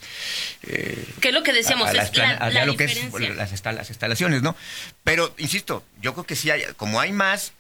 eh, 0.62 1.04
¿Qué 1.20 1.28
es 1.28 1.34
lo 1.34 1.42
que 1.42 1.52
decíamos? 1.52 1.88
a- 1.88 1.90
a 1.90 1.94
es 2.04 2.16
la, 2.16 2.50
la 2.50 2.66
lo 2.66 2.76
que 2.76 2.86
las, 3.36 3.52
las 3.64 3.88
instalaciones, 3.90 4.42
¿no? 4.42 4.54
Pero, 5.04 5.34
insisto, 5.38 5.84
yo 6.00 6.12
creo 6.14 6.24
que 6.24 6.36
sí 6.36 6.50
hay, 6.50 6.62
como 6.76 7.00
hay 7.00 7.12
más, 7.12 7.52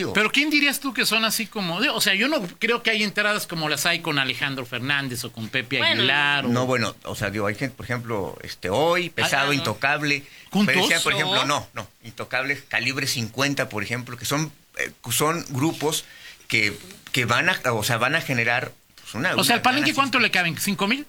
digo, 0.00 0.12
Pero 0.12 0.30
¿quién 0.30 0.50
dirías 0.50 0.80
tú 0.80 0.92
que 0.92 1.06
son 1.06 1.24
así 1.24 1.46
como... 1.46 1.76
o 1.76 2.00
sea, 2.00 2.14
yo 2.14 2.28
no 2.28 2.40
creo 2.58 2.82
que 2.82 2.90
hay 2.90 3.02
entradas 3.02 3.46
como 3.46 3.68
las 3.68 3.86
hay 3.86 4.00
con 4.00 4.18
Alejandro 4.18 4.66
Fernández 4.66 5.24
o 5.24 5.32
con 5.32 5.48
Pepe 5.48 5.78
Bueno, 5.78 5.94
Aguilar. 6.00 6.44
o- 6.44 6.48
No, 6.48 6.66
bueno, 6.66 6.94
o 7.04 7.14
sea, 7.14 7.30
digo, 7.30 7.46
hay 7.46 7.54
gente, 7.54 7.74
por 7.76 7.84
ejemplo, 7.86 8.36
este 8.42 8.70
hoy, 8.70 9.10
pesado, 9.10 9.50
Ah, 9.50 9.54
intocable. 9.54 10.24
¿Juntos? 10.50 10.74
Pero 10.74 10.86
decía, 10.86 11.00
por 11.00 11.12
No. 11.12 11.18
ejemplo, 11.18 11.44
no, 11.46 11.68
no, 11.74 11.88
intocable, 12.04 12.62
calibre 12.68 13.06
50, 13.06 13.68
por 13.68 13.82
ejemplo, 13.82 14.16
que 14.16 14.24
son, 14.24 14.52
eh, 14.78 14.90
son 15.10 15.44
grupos 15.50 16.04
que, 16.48 16.76
que 17.12 17.24
van 17.24 17.48
a, 17.48 17.60
o 17.72 17.82
sea, 17.84 17.96
van 17.98 18.14
a 18.16 18.20
generar 18.20 18.72
pues, 19.00 19.14
una. 19.14 19.34
O 19.36 19.44
sea, 19.44 19.56
¿al 19.56 19.62
palenque 19.62 19.94
cuánto 19.94 20.18
le 20.18 20.30
caben? 20.30 20.56
¿Cinco 20.58 20.86
mil? 20.88 21.06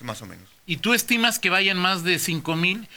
Más 0.00 0.22
o 0.22 0.26
menos. 0.26 0.48
¿Y 0.66 0.78
tú 0.78 0.94
estimas 0.94 1.38
que 1.38 1.50
vayan 1.50 1.76
más 1.76 2.02
de 2.04 2.18
cinco 2.18 2.56
mil? 2.56 2.88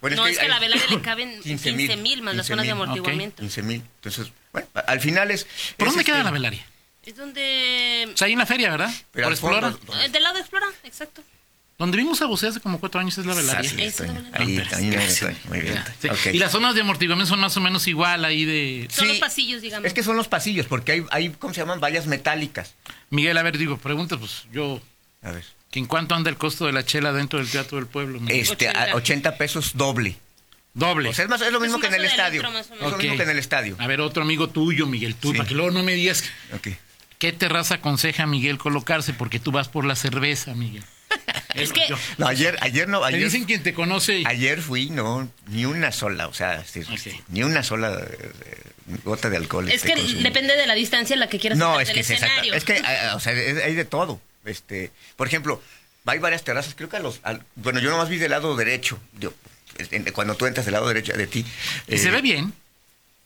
Bueno, 0.00 0.16
no, 0.16 0.26
es 0.26 0.38
que 0.38 0.46
a 0.46 0.48
la 0.48 0.58
velaria 0.60 0.86
le 0.88 1.00
caben 1.02 1.40
15 1.42 1.70
15 1.74 1.96
mil 1.96 2.22
más 2.22 2.34
las 2.36 2.46
zonas 2.46 2.64
de 2.64 2.72
15,000, 2.72 2.72
amortiguamiento. 2.72 3.36
15 3.42 3.62
mil. 3.62 3.82
Entonces, 3.96 4.32
bueno, 4.52 4.68
al 4.86 5.00
final 5.00 5.30
es. 5.30 5.44
¿Por 5.76 5.88
es 5.88 5.94
dónde 5.94 6.04
queda 6.04 6.16
este- 6.18 6.24
la 6.24 6.30
velaria? 6.30 6.66
Es 7.04 7.16
donde... 7.16 8.08
O 8.14 8.16
sea, 8.16 8.26
ahí 8.26 8.32
en 8.34 8.38
la 8.38 8.46
feria, 8.46 8.70
¿verdad? 8.70 8.94
Pero 9.10 9.24
Por 9.26 9.32
Explora. 9.32 9.74
Del 10.12 10.22
lado 10.22 10.34
de 10.36 10.40
Explora, 10.40 10.68
exacto. 10.84 11.20
Donde 11.76 11.96
vimos 11.96 12.22
a 12.22 12.26
Bosé 12.26 12.46
hace 12.46 12.60
como 12.60 12.78
cuatro 12.78 13.00
años 13.00 13.18
es 13.18 13.26
la 13.26 13.34
velaria. 13.34 13.68
Ahí, 13.68 13.76
Ah, 14.94 15.02
estoy. 15.02 15.36
Muy 15.48 15.60
bien. 15.62 15.82
Sí. 16.00 16.08
Y 16.34 16.38
las 16.38 16.52
zonas 16.52 16.76
de 16.76 16.82
amortiguamiento 16.82 17.28
son 17.28 17.40
más 17.40 17.56
o 17.56 17.60
menos 17.60 17.88
igual 17.88 18.24
ahí 18.24 18.44
de... 18.44 18.86
Son 18.88 19.06
Sí. 19.06 19.10
los 19.10 19.18
pasillos, 19.18 19.62
digamos. 19.62 19.84
Es 19.84 19.94
que 19.94 20.04
son 20.04 20.16
los 20.16 20.28
pasillos, 20.28 20.66
porque 20.66 20.92
hay, 20.92 21.04
hay, 21.10 21.30
¿cómo 21.30 21.52
se 21.52 21.58
llaman? 21.60 21.80
Vallas 21.80 22.06
metálicas. 22.06 22.74
Miguel, 23.10 23.36
a 23.36 23.42
ver, 23.42 23.58
digo, 23.58 23.78
preguntas, 23.78 24.20
pues 24.20 24.44
yo... 24.52 24.80
A 25.22 25.32
ver. 25.32 25.44
Que 25.72 25.78
¿En 25.80 25.86
cuánto 25.86 26.14
anda 26.14 26.30
el 26.30 26.36
costo 26.36 26.66
de 26.66 26.72
la 26.72 26.84
chela 26.84 27.12
dentro 27.12 27.40
del 27.40 27.48
Teatro 27.48 27.78
del 27.78 27.86
Pueblo? 27.86 28.20
Miguel? 28.20 28.40
Este, 28.40 28.68
a 28.68 28.94
80. 28.94 28.94
80 28.96 29.36
pesos 29.38 29.70
doble. 29.74 30.16
Doble. 30.74 31.08
O 31.08 31.12
sea, 31.14 31.24
es, 31.24 31.30
más, 31.30 31.40
es 31.42 31.50
lo 31.52 31.58
mismo 31.60 31.80
que 31.80 31.88
en 31.88 31.94
el 31.94 32.04
estadio. 32.04 32.34
litro, 32.42 32.50
más 32.52 32.70
o 32.70 32.74
Es 32.74 32.80
lo 32.92 32.96
mismo 32.98 33.16
que 33.16 33.22
en 33.24 33.30
el 33.30 33.38
estadio. 33.38 33.76
A 33.78 33.86
ver, 33.86 34.00
otro 34.00 34.22
amigo 34.22 34.48
tuyo, 34.48 34.86
Miguel, 34.86 35.14
tú, 35.16 35.32
Sí. 35.32 35.38
para 35.38 35.48
que 35.48 35.54
luego 35.54 35.70
no 35.70 35.82
me 35.82 35.92
digas 35.94 36.24
Ok. 36.54 36.68
qué 37.18 37.32
terraza 37.32 37.74
aconseja 37.76 38.26
Miguel 38.26 38.58
colocarse, 38.58 39.12
porque 39.14 39.38
tú 39.40 39.50
vas 39.50 39.68
por 39.68 39.84
la 39.84 39.96
cerveza, 39.96 40.54
Miguel. 40.54 40.84
Es 41.54 41.72
que- 41.72 41.86
Yo- 41.88 41.98
No, 42.16 42.26
ayer, 42.26 42.56
ayer 42.62 42.88
no, 42.88 43.04
ayer, 43.04 43.24
dicen 43.24 43.44
quien 43.44 43.62
te 43.62 43.74
conoce. 43.74 44.20
y- 44.20 44.24
ayer 44.26 44.60
fui, 44.62 44.88
no, 44.88 45.28
ni 45.48 45.66
una 45.66 45.92
sola, 45.92 46.26
o 46.28 46.32
sea, 46.34 46.64
sí, 46.64 46.80
Ok. 46.80 47.22
ni 47.28 47.42
una 47.42 47.62
sola 47.62 47.98
eh, 48.00 48.30
gota 49.04 49.28
de 49.28 49.36
alcohol. 49.36 49.68
Es 49.68 49.76
este, 49.76 49.88
que 49.88 50.00
consumí. 50.00 50.22
depende 50.22 50.56
de 50.56 50.66
la 50.66 50.74
distancia 50.74 51.12
en 51.14 51.20
la 51.20 51.28
que 51.28 51.38
quieras 51.38 51.58
No, 51.58 51.78
es 51.80 51.88
del 51.88 51.94
que 51.96 52.00
es 52.00 52.10
exacta- 52.10 52.26
escenario. 52.26 52.54
Es 52.54 52.64
que, 52.64 52.76
eh, 52.78 53.10
o 53.14 53.20
sea, 53.20 53.32
hay 53.32 53.74
de 53.74 53.84
todo. 53.84 54.20
Este, 54.44 54.90
por 55.16 55.26
ejemplo, 55.26 55.62
hay 56.06 56.18
varias 56.18 56.42
terrazas, 56.44 56.74
creo 56.74 56.88
que 56.88 56.96
a 56.96 57.00
los, 57.00 57.20
al- 57.22 57.42
bueno, 57.56 57.78
yo 57.80 57.90
nomás 57.90 58.08
vi 58.08 58.18
del 58.18 58.30
lado 58.32 58.56
derecho, 58.56 58.98
digo, 59.12 59.32
en- 59.78 60.04
cuando 60.12 60.34
tú 60.36 60.46
entras 60.46 60.66
del 60.66 60.72
lado 60.72 60.88
derecho 60.88 61.12
de 61.12 61.26
ti. 61.26 61.44
y 61.88 61.94
eh, 61.94 61.98
se 61.98 62.10
ve 62.10 62.20
bien. 62.22 62.52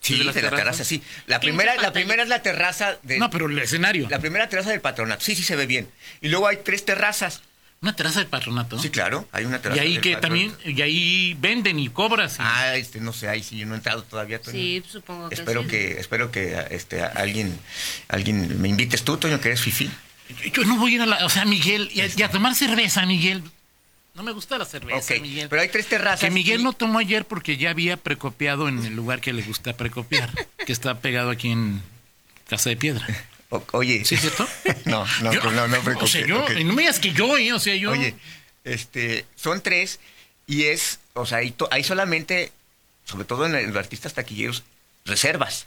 Sí, 0.03 0.19
de 0.19 0.25
la 0.25 0.33
terrazas. 0.33 0.59
terraza, 0.59 0.85
sí. 0.85 1.03
La 1.27 1.41
primera, 1.41 1.75
la 1.77 1.93
primera 1.93 2.23
es 2.23 2.29
la 2.29 2.41
terraza 2.43 2.97
de, 3.03 3.19
No, 3.19 3.29
pero 3.31 3.47
el 3.47 3.59
escenario. 3.59 4.07
La 4.09 4.21
primera 4.21 4.49
terraza 4.49 4.71
del 4.71 4.81
patronato, 4.81 5.25
sí, 5.25 5.35
sí 5.35 5.43
se 5.43 5.57
ve 5.57 5.67
bien. 5.67 5.89
Y 6.21 6.29
luego 6.29 6.47
hay 6.47 6.59
tres 6.59 6.85
terrazas. 6.85 7.41
Una 7.83 7.95
terraza 7.97 8.21
de 8.21 8.27
patronato. 8.27 8.79
Sí, 8.79 8.91
claro, 8.91 9.27
hay 9.33 9.45
una 9.47 9.57
y 9.57 9.61
terraza. 9.61 9.83
ahí 9.83 9.93
del 9.95 10.03
que 10.03 10.13
patronato. 10.15 10.53
también, 10.57 10.77
y 10.77 10.83
ahí 10.83 11.37
venden 11.41 11.79
y 11.81 11.89
cobras. 11.89 12.35
y- 12.35 12.37
Ah, 12.41 12.77
este, 12.77 13.01
no 13.01 13.13
sé, 13.13 13.29
ahí 13.29 13.43
sí, 13.43 13.57
yo 13.59 13.67
no 13.67 13.75
he 13.75 13.79
entrado 13.79 14.03
todavía. 14.05 14.41
Toño. 14.41 14.53
Sí, 14.57 14.83
supongo 14.89 15.29
que 15.29 15.35
espero 15.35 15.63
sí. 15.63 15.69
que 15.69 15.99
espero 16.01 16.31
que 16.31 16.67
este 16.71 17.03
alguien 17.03 17.59
alguien 18.09 18.61
me 18.63 18.69
invites 18.69 19.03
tú 19.03 19.17
Toño 19.17 19.41
que 19.41 19.49
eres 19.49 19.61
fifi 19.61 19.91
Yo 20.53 20.65
no 20.65 20.77
voy 20.79 20.93
a 20.93 20.95
ir 20.97 21.03
a 21.03 21.07
la, 21.07 21.25
o 21.25 21.29
sea, 21.29 21.45
Miguel, 21.45 21.91
y 21.93 22.01
a, 22.01 22.09
y 22.15 22.23
a 22.23 22.31
tomar 22.31 22.55
cerveza, 22.55 23.05
Miguel. 23.07 23.43
No 24.15 24.23
me 24.23 24.33
gusta 24.33 24.57
la 24.59 24.65
cerveza, 24.65 25.15
Miguel. 25.21 25.49
pero 25.51 25.61
hay 25.63 25.69
tres 25.69 25.87
terrazas 25.89 26.21
Que 26.21 26.31
Miguel 26.31 26.61
y- 26.61 26.65
no 26.65 26.73
tomó 26.73 26.99
ayer 26.99 27.27
porque 27.27 27.57
ya 27.59 27.71
había 27.71 27.97
precopiado 27.99 28.67
en 28.69 28.79
el 28.85 28.97
lugar 28.97 29.21
que 29.21 29.33
le 29.35 29.43
gusta 29.43 29.77
precopiar, 29.77 30.31
que 30.65 30.73
está 30.73 31.01
pegado 31.01 31.29
aquí 31.31 31.51
en 31.51 31.83
Casa 32.49 32.71
de 32.71 32.77
Piedra. 32.77 33.07
O- 33.49 33.63
oye 33.75 34.05
¿Sí 34.05 34.17
es 34.17 34.23
cierto? 34.23 34.45
no 34.87 35.07
no 35.23 35.33
Yo- 35.33 35.41
no 35.53 35.69
no, 35.69 35.79
o 35.79 35.81
preocupes, 35.83 36.11
sea, 36.11 36.27
yo, 36.27 36.43
ok. 36.43 36.51
y 36.59 36.65
no 36.65 36.73
me 36.73 36.83
digas 36.83 36.99
que 36.99 37.13
yo, 37.13 37.39
eh, 37.39 37.53
o 37.53 37.61
sea, 37.61 37.77
yo. 37.77 37.93
oye 37.93 38.13
este 38.65 39.25
son 39.37 39.61
tres 39.61 40.01
y 40.49 40.65
es 40.65 40.99
o 41.15 41.25
sea 41.27 41.39
hay, 41.39 41.53
to- 41.53 41.69
hay 41.71 41.85
solamente 41.85 42.51
sobre 43.05 43.25
todo 43.25 43.47
en 43.47 43.69
los 43.69 43.77
artistas 43.77 44.15
taquilleros 44.15 44.65
reservas 45.05 45.67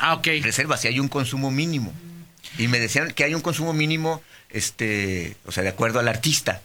Ah, 0.00 0.14
ok. 0.14 0.26
reservas 0.42 0.84
y 0.84 0.88
hay 0.88 0.98
un 0.98 1.06
consumo 1.06 1.52
mínimo 1.52 1.92
y 2.58 2.68
me 2.68 2.78
decían 2.80 3.12
que 3.12 3.24
hay 3.24 3.34
un 3.34 3.40
consumo 3.40 3.72
mínimo 3.72 4.22
este 4.50 5.36
o 5.46 5.52
sea 5.52 5.62
de 5.62 5.68
acuerdo 5.70 5.98
al 6.00 6.08
artista 6.08 6.62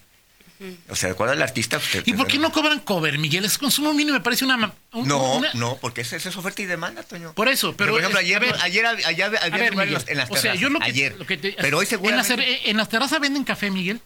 o 0.89 0.95
sea 0.95 1.09
de 1.09 1.13
acuerdo 1.13 1.33
al 1.33 1.41
artista 1.41 1.77
usted- 1.77 2.03
¿Y 2.05 2.13
por 2.13 2.27
qué 2.27 2.37
no 2.37 2.51
cobran 2.51 2.79
cover, 2.81 3.17
Miguel? 3.17 3.43
Es 3.45 3.57
consumo 3.57 3.95
mínimo, 3.95 4.15
me 4.19 4.23
parece 4.23 4.45
una. 4.45 4.71
un- 4.93 5.07
No, 5.07 5.37
una- 5.37 5.51
no, 5.55 5.77
porque 5.81 6.01
esa, 6.01 6.15
esa 6.15 6.29
es 6.29 6.35
oferta 6.37 6.61
y 6.61 6.65
demanda, 6.65 7.01
Toño. 7.01 7.33
Por 7.33 7.47
eso, 7.47 7.75
pero. 7.75 7.93
por 7.93 7.99
ejemplo, 7.99 8.19
es- 8.19 8.25
ayer, 8.25 8.37
a 8.37 8.39
ver, 8.45 8.55
ayer, 8.61 8.85
ayer 8.85 9.25
había 9.25 9.39
a 9.41 9.49
ver, 9.49 9.63
en 9.73 9.79
Miguel, 9.79 9.93
las- 9.93 10.07
en 10.07 10.17
las 10.17 10.29
o 10.29 10.33
sea, 10.33 10.41
terrazas. 10.43 10.61
yo 10.61 10.69
lo 10.69 10.79
que, 10.79 10.85
ayer. 10.85 11.15
lo 11.17 11.25
que 11.25 11.37
te- 11.37 11.53
pero 11.59 11.79
hoy 11.79 11.85
en 11.85 11.89
las, 12.15 12.27
seguramente... 12.27 12.35
cer- 12.35 12.59
en 12.69 12.77
las 12.77 12.89
terrazas 12.89 13.19
venden 13.19 13.43
café, 13.43 13.71
Miguel. 13.71 14.01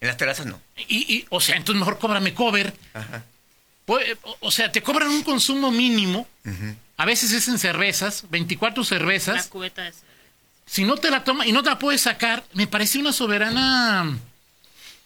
En 0.00 0.08
las 0.08 0.16
terrazas 0.16 0.46
no. 0.46 0.60
Y, 0.88 1.14
y, 1.14 1.26
o 1.30 1.40
sea, 1.40 1.54
entonces 1.56 1.78
mejor 1.78 2.00
cóbrame 2.00 2.34
cover. 2.34 2.74
Ajá. 2.94 3.22
Pues, 3.84 4.16
o- 4.22 4.36
O 4.40 4.50
sea, 4.50 4.72
te 4.72 4.82
cobran 4.82 5.08
un 5.10 5.22
consumo 5.22 5.70
mínimo. 5.70 6.26
A 6.98 7.04
veces 7.06 7.32
es 7.32 7.48
en 7.48 7.58
cervezas, 7.58 8.24
24 8.28 8.82
La 8.82 8.88
cervezas. 8.88 9.46
cubeta 9.46 9.88
es... 9.88 9.96
Si 10.66 10.84
no 10.84 10.96
te 10.98 11.10
la 11.10 11.24
toma 11.24 11.46
y 11.46 11.52
no 11.52 11.62
te 11.62 11.70
la 11.70 11.78
puedes 11.78 12.02
sacar, 12.02 12.44
me 12.52 12.66
parece 12.66 12.98
una 12.98 13.12
soberana 13.12 14.18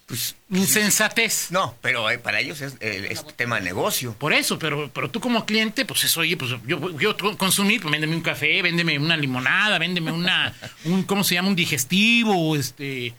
Pues, 0.07 0.35
insensatez. 0.51 1.49
no, 1.53 1.77
pero 1.81 2.11
eh, 2.11 2.19
para 2.19 2.41
ellos 2.41 2.61
es, 2.61 2.75
eh, 2.81 3.07
es 3.11 3.25
tema 3.37 3.57
de 3.57 3.63
negocio. 3.63 4.13
Por 4.15 4.33
eso, 4.33 4.59
pero, 4.59 4.91
pero 4.93 5.09
tú 5.11 5.21
como 5.21 5.47
cliente, 5.47 5.85
pues 5.85 6.03
eso, 6.03 6.21
oye, 6.21 6.37
pues 6.37 6.51
yo, 6.67 6.99
yo 6.99 7.17
co- 7.17 7.39
consumir, 7.39 7.81
pues 7.81 7.93
véndeme 7.93 8.17
un 8.17 8.23
café, 8.23 8.61
véndeme 8.63 8.99
una 8.99 9.17
limonada, 9.17 9.79
véndeme 9.79 10.11
una, 10.11 10.53
un, 10.85 11.05
¿cómo 11.05 11.23
se 11.23 11.35
llama? 11.37 11.49
Un 11.49 11.57
digestivo, 11.57 12.57
este, 12.57 13.15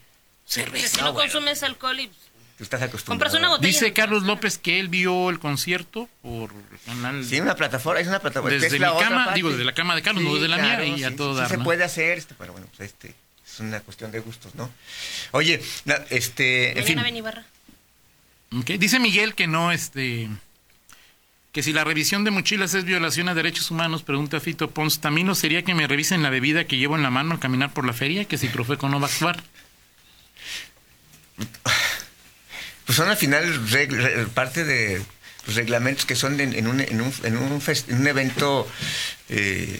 cerveza. 0.45 0.87
Si 0.89 0.97
no 0.97 1.13
bueno. 1.13 1.31
consumes 1.31 1.63
alcohol 1.63 1.99
y... 1.99 2.11
Tú 2.57 2.63
estás 2.63 2.81
acostumbrado. 2.83 3.19
Compras 3.19 3.33
una 3.33 3.50
botella. 3.50 3.67
Dice 3.67 3.93
Carlos 3.93 4.24
López 4.24 4.57
que 4.60 4.79
él 4.79 4.88
vio 4.88 5.29
el 5.31 5.39
concierto 5.39 6.07
por 6.22 6.51
canal 6.86 7.25
Sí, 7.25 7.39
una 7.41 7.55
plataforma, 7.55 8.00
es 8.00 8.07
una 8.07 8.19
plataforma. 8.19 8.51
Desde 8.53 8.69
que 8.69 8.75
es 8.75 8.81
la 8.81 8.93
mi 8.93 9.00
cama, 9.00 9.25
parte. 9.25 9.36
digo, 9.38 9.50
desde 9.50 9.63
la 9.65 9.74
cama 9.74 9.95
de 9.95 10.01
Carlos, 10.03 10.24
no 10.24 10.33
desde 10.36 10.48
la 10.48 10.57
mía, 10.57 10.86
y 10.86 11.03
a 11.03 11.15
todo 11.15 11.33
sí 11.33 11.39
dar, 11.39 11.50
se 11.50 11.57
¿no? 11.57 11.63
puede 11.63 11.83
hacer, 11.83 12.17
este, 12.17 12.36
pero 12.38 12.53
bueno, 12.53 12.67
pues 12.77 12.91
este 12.91 13.15
es 13.45 13.60
una 13.60 13.79
cuestión 13.81 14.12
de 14.12 14.19
gustos, 14.19 14.53
¿no? 14.55 14.69
Oye, 15.31 15.62
na- 15.86 16.00
este, 16.12 16.77
en 16.77 16.86
fin, 16.86 16.95
Mañana 16.95 17.03
ven 17.03 17.17
Ibarra. 17.17 17.45
Ok, 18.55 18.65
Dice 18.79 19.00
Miguel 19.00 19.33
que 19.33 19.48
no, 19.48 19.72
este, 19.72 20.29
que 21.53 21.63
si 21.63 21.74
la 21.74 21.83
revisión 21.83 22.24
de 22.24 22.29
mochilas 22.31 22.75
es 22.75 22.86
violación 22.86 23.29
a 23.29 23.33
derechos 23.33 23.72
humanos, 23.72 24.03
pregunta 24.03 24.39
Fito 24.39 24.69
Pons, 24.69 25.01
¿también 25.01 25.25
no 25.25 25.33
sería 25.33 25.63
que 25.63 25.74
me 25.74 25.88
revisen 25.88 26.22
la 26.22 26.29
bebida 26.29 26.65
que 26.65 26.77
llevo 26.77 26.95
en 26.95 27.01
la 27.03 27.10
mano 27.10 27.31
al 27.33 27.39
caminar 27.39 27.74
por 27.74 27.86
la 27.86 27.93
feria? 27.93 28.25
Que 28.25 28.38
si 28.38 28.48
Profeco 28.48 28.89
no 28.89 29.00
va 29.00 29.07
a 29.07 29.10
actuar. 29.12 29.41
pues 32.85 32.95
son 32.97 33.09
al 33.09 33.17
final 33.17 33.43
parte 34.33 34.63
de 34.65 35.01
los 35.45 35.55
reglamentos 35.55 36.05
que 36.05 36.15
son 36.15 36.37
de- 36.37 36.43
en, 36.43 36.67
un, 36.67 36.79
en, 36.79 37.01
un, 37.01 37.13
en, 37.23 37.37
un 37.37 37.61
fest- 37.61 37.89
en 37.89 37.97
un 38.01 38.07
evento 38.07 38.65
eh, 39.29 39.79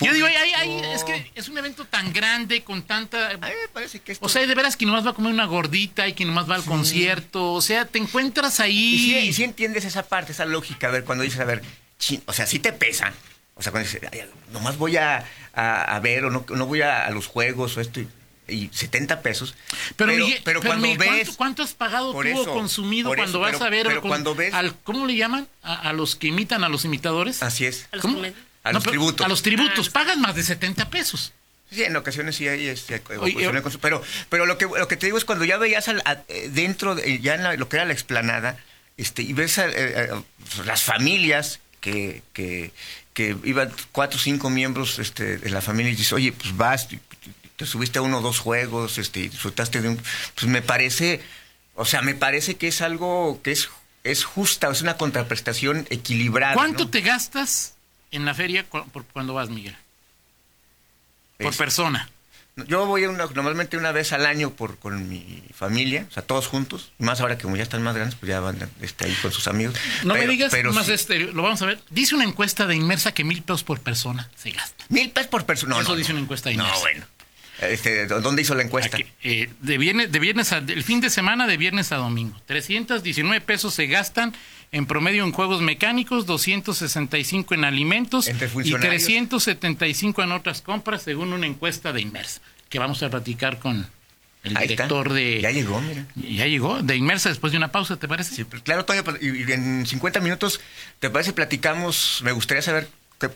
Yo 0.00 0.12
digo, 0.12 0.26
ay, 0.26 0.52
ay, 0.56 0.80
es 0.94 1.04
que 1.04 1.30
es 1.34 1.48
un 1.48 1.58
evento 1.58 1.84
tan 1.84 2.12
grande, 2.12 2.62
con 2.62 2.82
tanta... 2.82 3.30
A 3.30 3.34
mí 3.34 3.40
me 3.40 3.68
parece 3.72 3.98
que 4.00 4.12
esto... 4.12 4.24
O 4.24 4.28
sea, 4.28 4.46
de 4.46 4.54
veras 4.54 4.76
que 4.76 4.86
nomás 4.86 5.04
va 5.04 5.10
a 5.10 5.14
comer 5.14 5.32
una 5.32 5.44
gordita 5.46 6.06
y 6.08 6.12
que 6.14 6.24
nomás 6.24 6.48
va 6.48 6.54
al 6.54 6.64
concierto. 6.64 7.52
O 7.52 7.60
sea, 7.60 7.84
te 7.84 7.98
encuentras 7.98 8.60
ahí... 8.60 9.26
Y 9.28 9.32
sí, 9.32 9.42
y 9.42 9.44
entiendes 9.44 9.84
esa 9.84 10.02
parte, 10.04 10.32
esa 10.32 10.44
lógica, 10.46 10.88
a 10.88 10.90
ver, 10.90 11.04
cuando 11.04 11.24
dices, 11.24 11.40
a 11.40 11.44
ver, 11.44 11.62
chin, 11.98 12.22
o 12.26 12.32
sea, 12.32 12.46
sí 12.46 12.58
te 12.58 12.72
pesan. 12.72 13.12
O 13.54 13.62
sea, 13.62 13.70
cuando 13.72 13.86
dices, 13.88 14.08
"Ay, 14.12 14.22
nomás 14.52 14.76
voy 14.78 14.96
a, 14.96 15.24
a- 15.52 15.82
a 15.96 16.00
ver 16.00 16.24
o 16.24 16.30
no, 16.30 16.46
no 16.48 16.66
voy 16.66 16.80
a, 16.82 17.04
a 17.04 17.10
los 17.10 17.26
juegos 17.26 17.76
o 17.76 17.80
esto 17.82 18.00
y, 18.00 18.08
y 18.52 18.70
70 18.72 19.20
pesos. 19.22 19.54
Pero, 19.96 20.10
pero, 20.12 20.24
Miguel, 20.26 20.40
pero 20.44 20.60
pero, 20.60 20.70
cuando 20.70 20.86
Miguel, 20.88 20.98
ves... 20.98 21.08
¿cuánto, 21.08 21.36
cuánto 21.36 21.62
has 21.62 21.72
pagado 21.74 22.12
Por 22.12 22.26
tú 22.26 22.38
o 22.38 22.42
eso, 22.42 22.52
consumido 22.52 23.08
por 23.10 23.16
cuando 23.18 23.38
eso, 23.38 23.40
vas 23.40 23.52
pero- 23.52 23.64
a 23.64 23.70
ver 23.70 24.00
con- 24.00 24.08
cuando 24.08 24.34
ves- 24.34 24.54
al- 24.54 24.74
¿cómo 24.84 25.06
le 25.06 25.16
llaman? 25.16 25.48
A, 25.62 25.88
a 25.88 25.92
los 25.92 26.16
que 26.16 26.28
imitan 26.28 26.62
a 26.64 26.68
los 26.68 26.84
imitadores. 26.84 27.42
Así 27.42 27.64
es. 27.66 27.86
A 27.92 27.96
los 27.96 28.02
¿Cómo? 28.02 28.22
A 28.22 28.70
No, 28.70 28.74
los 28.74 28.84
pero- 28.84 28.90
tributos. 28.92 29.26
A 29.26 29.28
los 29.28 29.42
tributos. 29.42 29.88
Ah, 29.88 29.92
Pagan 29.92 30.20
más 30.20 30.34
de 30.34 30.42
70 30.44 30.88
pesos. 30.90 31.32
Sí, 31.70 31.82
en 31.84 31.96
ocasiones 31.96 32.36
sí 32.36 32.46
hay 32.46 32.66
este, 32.66 33.02
Oye, 33.18 33.32
ocasiones 33.48 33.74
eh, 33.74 33.78
pero 33.80 34.02
pero 34.28 34.44
lo 34.44 34.58
que 34.58 34.66
lo 34.66 34.86
que 34.88 34.96
te 34.98 35.06
digo 35.06 35.16
es 35.16 35.24
cuando 35.24 35.46
ya 35.46 35.56
veías 35.56 35.88
al- 35.88 36.02
a- 36.04 36.22
eh, 36.28 36.50
dentro 36.52 36.94
de- 36.94 37.18
ya 37.20 37.34
en 37.34 37.42
la- 37.44 37.54
lo 37.56 37.68
que 37.70 37.76
era 37.76 37.86
la 37.86 37.94
explanada 37.94 38.58
este 38.98 39.22
y 39.22 39.32
ves 39.32 39.56
a, 39.58 39.66
eh, 39.68 39.72
eh, 39.76 40.08
las 40.66 40.82
familias 40.82 41.60
que, 41.80 42.22
que 42.34 42.72
que 43.14 43.36
iban 43.44 43.72
cuatro 43.90 44.18
o 44.18 44.22
cinco 44.22 44.50
miembros 44.50 44.98
este, 44.98 45.38
de 45.38 45.48
la 45.50 45.62
familia 45.62 45.92
y 45.92 45.96
dices 45.96 46.12
oye 46.12 46.32
pues 46.32 46.54
vas 46.56 46.88
te, 47.56 47.64
te 47.64 47.66
subiste 47.66 47.98
a 47.98 48.02
uno 48.02 48.18
o 48.18 48.20
dos 48.20 48.38
juegos 48.38 48.98
este 48.98 49.20
y 49.20 49.28
disfrutaste 49.28 49.80
de 49.80 49.88
un 49.90 49.96
pues 50.34 50.46
me 50.46 50.62
parece 50.62 51.20
o 51.74 51.84
sea 51.84 52.02
me 52.02 52.14
parece 52.14 52.56
que 52.56 52.68
es 52.68 52.80
algo 52.82 53.40
que 53.42 53.52
es 53.52 53.68
es 54.04 54.24
justa 54.24 54.68
es 54.70 54.82
una 54.82 54.96
contraprestación 54.96 55.86
equilibrada 55.90 56.54
¿Cuánto 56.54 56.84
¿no? 56.84 56.90
te 56.90 57.00
gastas 57.02 57.74
en 58.10 58.24
la 58.24 58.34
feria 58.34 58.64
cu- 58.64 58.84
por 58.90 59.04
cuando 59.06 59.32
vas, 59.34 59.48
Miguel? 59.48 59.76
Por 61.38 61.52
Es- 61.52 61.56
persona. 61.56 62.08
Yo 62.68 62.84
voy 62.84 63.06
una- 63.06 63.24
normalmente 63.24 63.78
una 63.78 63.92
vez 63.92 64.12
al 64.12 64.26
año 64.26 64.50
por 64.50 64.76
con 64.78 65.08
mi 65.08 65.42
familia, 65.54 66.04
o 66.10 66.12
sea, 66.12 66.22
todos 66.22 66.48
juntos. 66.48 66.92
Y 66.98 67.04
más 67.04 67.22
ahora 67.22 67.38
que 67.38 67.44
como 67.44 67.56
ya 67.56 67.62
están 67.62 67.82
más 67.82 67.94
grandes, 67.94 68.14
pues 68.16 68.28
ya 68.28 68.40
van 68.40 68.58
este, 68.82 69.06
ahí 69.06 69.14
con 69.22 69.32
sus 69.32 69.48
amigos. 69.48 69.74
No 70.04 70.12
Pero- 70.12 70.26
me 70.26 70.32
digas 70.32 70.50
pero 70.50 70.70
más 70.74 70.84
sí, 70.84 70.92
este, 70.92 71.18
lo 71.20 71.42
vamos 71.42 71.62
a 71.62 71.66
ver. 71.66 71.80
Dice 71.88 72.14
una 72.14 72.24
encuesta 72.24 72.66
de 72.66 72.76
Inmersa 72.76 73.14
que 73.14 73.24
mil 73.24 73.40
pesos 73.42 73.64
por 73.64 73.80
persona 73.80 74.28
se 74.36 74.50
gasta. 74.50 74.84
Mil 74.90 75.10
pesos 75.10 75.30
por 75.30 75.46
persona. 75.46 75.76
No, 75.76 75.80
Eso 75.80 75.92
no, 75.92 75.96
dice 75.96 76.10
no. 76.10 76.16
una 76.16 76.24
encuesta 76.24 76.50
de 76.50 76.56
No, 76.56 76.64
Inmersa. 76.64 76.80
bueno. 76.82 77.06
Este, 77.68 78.06
¿Dónde 78.06 78.42
hizo 78.42 78.54
la 78.54 78.62
encuesta? 78.62 78.96
Aquí, 78.96 79.06
eh, 79.22 79.48
de 79.60 79.78
viernes, 79.78 80.10
de 80.10 80.18
viernes 80.18 80.52
a, 80.52 80.58
el 80.58 80.82
fin 80.82 81.00
de 81.00 81.10
semana 81.10 81.46
de 81.46 81.56
viernes 81.56 81.92
a 81.92 81.96
domingo. 81.96 82.40
319 82.46 83.40
pesos 83.40 83.74
se 83.74 83.86
gastan 83.86 84.34
en 84.72 84.86
promedio 84.86 85.24
en 85.24 85.32
juegos 85.32 85.60
mecánicos, 85.60 86.26
265 86.26 87.54
en 87.54 87.64
alimentos 87.64 88.28
y 88.28 88.32
funcionarios. 88.32 89.04
375 89.04 90.22
en 90.22 90.32
otras 90.32 90.62
compras, 90.62 91.02
según 91.02 91.32
una 91.32 91.46
encuesta 91.46 91.92
de 91.92 92.00
Inmersa, 92.00 92.40
que 92.68 92.78
vamos 92.78 93.02
a 93.02 93.10
platicar 93.10 93.58
con 93.58 93.86
el 94.44 94.56
Ahí 94.56 94.64
está. 94.64 94.84
director 94.84 95.12
de... 95.12 95.40
Ya 95.40 95.50
llegó, 95.50 95.80
mira. 95.80 96.06
Ya 96.16 96.46
llegó, 96.46 96.82
de 96.82 96.96
Inmersa 96.96 97.28
después 97.28 97.52
de 97.52 97.58
una 97.58 97.70
pausa, 97.70 97.96
¿te 97.96 98.08
parece? 98.08 98.34
Sí, 98.34 98.44
claro, 98.64 98.84
Toño, 98.84 99.04
pues, 99.04 99.22
y 99.22 99.50
en 99.52 99.86
50 99.86 100.20
minutos, 100.20 100.60
¿te 100.98 101.10
parece? 101.10 101.32
Platicamos, 101.32 102.20
me 102.24 102.32
gustaría 102.32 102.62
saber 102.62 102.88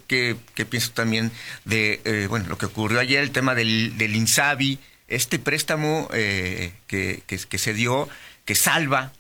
qué, 0.07 0.37
qué, 0.55 0.67
piensas 0.67 0.93
también 0.93 1.31
de, 1.65 2.01
eh, 2.05 2.27
bueno, 2.29 2.47
lo 2.49 2.59
que 2.59 2.67
ocurrió 2.67 3.01
ayer, 3.01 3.23
el 3.23 3.31
tema 3.31 3.55
del, 3.55 3.97
del 3.99 4.15
INSABI, 4.17 4.79
este 5.09 5.39
préstamo 5.39 6.09
eh, 6.13 6.73
que, 6.87 7.23
que, 7.27 7.39
que 7.39 7.59
se 7.59 7.73
dio, 7.75 8.09
que 8.45 8.55
salva 8.55 9.13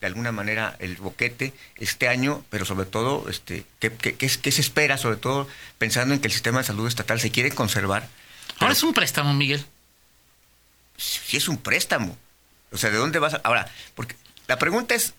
de 0.00 0.06
alguna 0.08 0.32
manera 0.32 0.76
el 0.80 0.96
boquete 0.96 1.52
este 1.76 2.08
año, 2.08 2.44
pero 2.50 2.64
sobre 2.64 2.86
todo, 2.86 3.26
este, 3.30 3.64
¿qué, 3.78 3.90
qué, 3.92 4.14
qué 4.16 4.26
es- 4.26 4.36
qué 4.38 4.52
se 4.52 4.60
espera, 4.60 4.98
sobre 4.98 5.16
todo 5.16 5.48
pensando 5.78 6.12
en 6.14 6.20
que 6.20 6.28
el 6.28 6.32
sistema 6.32 6.58
de 6.58 6.64
salud 6.64 6.86
estatal 6.88 7.20
se 7.20 7.30
quiere 7.30 7.50
conservar? 7.52 8.08
Ahora 8.58 8.72
es 8.74 8.82
un 8.82 8.92
préstamo, 8.94 9.32
Miguel. 9.34 9.64
si 10.96 11.36
es 11.36 11.48
un 11.48 11.56
préstamo. 11.58 12.16
O 12.72 12.76
sea, 12.76 12.90
¿de 12.90 12.96
dónde 12.98 13.18
vas 13.18 13.34
a...? 13.34 13.40
Ahora, 13.44 13.70
porque 13.94 14.14
la 14.46 14.58
pregunta 14.58 14.94
es, 14.94 15.14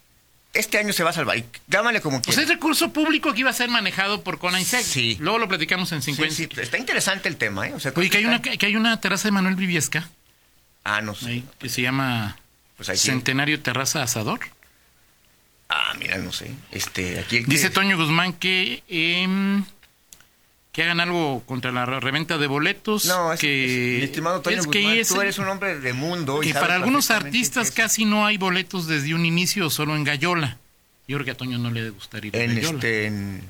este 0.56 0.78
año 0.80 0.92
se 0.94 1.04
va 1.04 1.12
a 1.12 1.14
salvar, 1.14 1.38
y 1.38 1.46
llámale 1.68 2.02
como 2.02 2.22
Pues 2.22 2.36
quieras. 2.36 2.44
es 2.52 2.56
recurso 2.56 2.92
público 2.92 3.34
que 3.34 3.42
iba 3.42 3.50
a 3.50 3.54
ser 3.54 3.70
manejado 3.70 4.24
por 4.24 4.40
Conansec. 4.40 4.82
Sí. 4.84 5.18
Luego 5.20 5.38
lo 5.40 5.48
platicamos 5.48 5.92
en 5.92 6.02
Sí, 6.02 6.14
50. 6.14 6.36
sí, 6.36 6.50
está 6.62 6.78
interesante 6.78 7.30
el 7.30 7.38
tema, 7.38 7.68
¿eh? 7.68 7.74
O 7.74 7.80
sea, 7.80 7.92
Oye, 7.96 8.10
que 8.10 8.18
hay, 8.18 8.26
una, 8.26 8.42
que 8.42 8.66
hay 8.66 8.76
una 8.76 9.00
terraza 9.02 9.28
de 9.28 9.32
Manuel 9.34 9.56
Viviesca, 9.56 10.10
Ah, 10.84 11.02
no 11.02 11.14
sé. 11.16 11.30
ahí, 11.30 11.44
que 11.60 11.70
se 11.70 11.82
llama 11.82 12.38
Pues. 12.78 13.00
Centenario 13.02 13.60
Terraza 13.62 14.02
Asador. 14.04 14.40
Ah, 15.70 15.94
mira, 16.00 16.18
no 16.20 16.32
sé. 16.32 16.52
Este, 16.72 17.20
aquí 17.20 17.38
el 17.38 17.46
que- 17.46 17.52
Dice 17.52 17.70
Toño 17.72 17.98
Guzmán 17.98 18.34
que 18.34 18.84
em, 18.88 19.64
que 20.76 20.84
hagan 20.84 21.00
algo 21.00 21.42
contra 21.46 21.72
la 21.72 21.86
re- 21.86 22.02
reventa 22.02 22.38
de 22.38 22.48
boletos. 22.48 23.06
No, 23.06 23.32
es 23.32 23.40
que 23.40 23.96
es- 23.96 24.00
mi 24.00 24.06
estimado 24.06 24.42
Toño 24.42 24.60
es 24.60 24.68
que 24.68 24.80
Guzmán, 24.82 24.98
es- 24.98 25.08
tú 25.08 25.22
eres 25.22 25.38
un 25.40 25.48
hombre 25.48 25.80
de 25.80 25.94
mundo. 25.94 26.44
y 26.44 26.48
que 26.48 26.54
sabes 26.54 26.62
para 26.68 26.76
algunos 26.76 27.10
artistas 27.12 27.72
que 27.72 27.82
casi 27.84 28.04
no 28.04 28.26
hay 28.26 28.38
boletos 28.38 28.86
desde 28.86 29.14
un 29.16 29.26
inicio, 29.26 29.70
solo 29.70 29.96
en 29.96 30.04
Gallola. 30.04 30.58
Yo 31.08 31.16
creo 31.18 31.26
que 31.26 31.32
a 31.32 31.38
Toño 31.38 31.58
no 31.60 31.72
le 31.72 31.80
debe 31.82 31.92
gustar 31.92 32.26
ir 32.26 32.36
a 32.36 32.40
En 32.40 32.56
Gallola. 32.56 32.74
este, 32.76 33.06
en... 33.06 33.42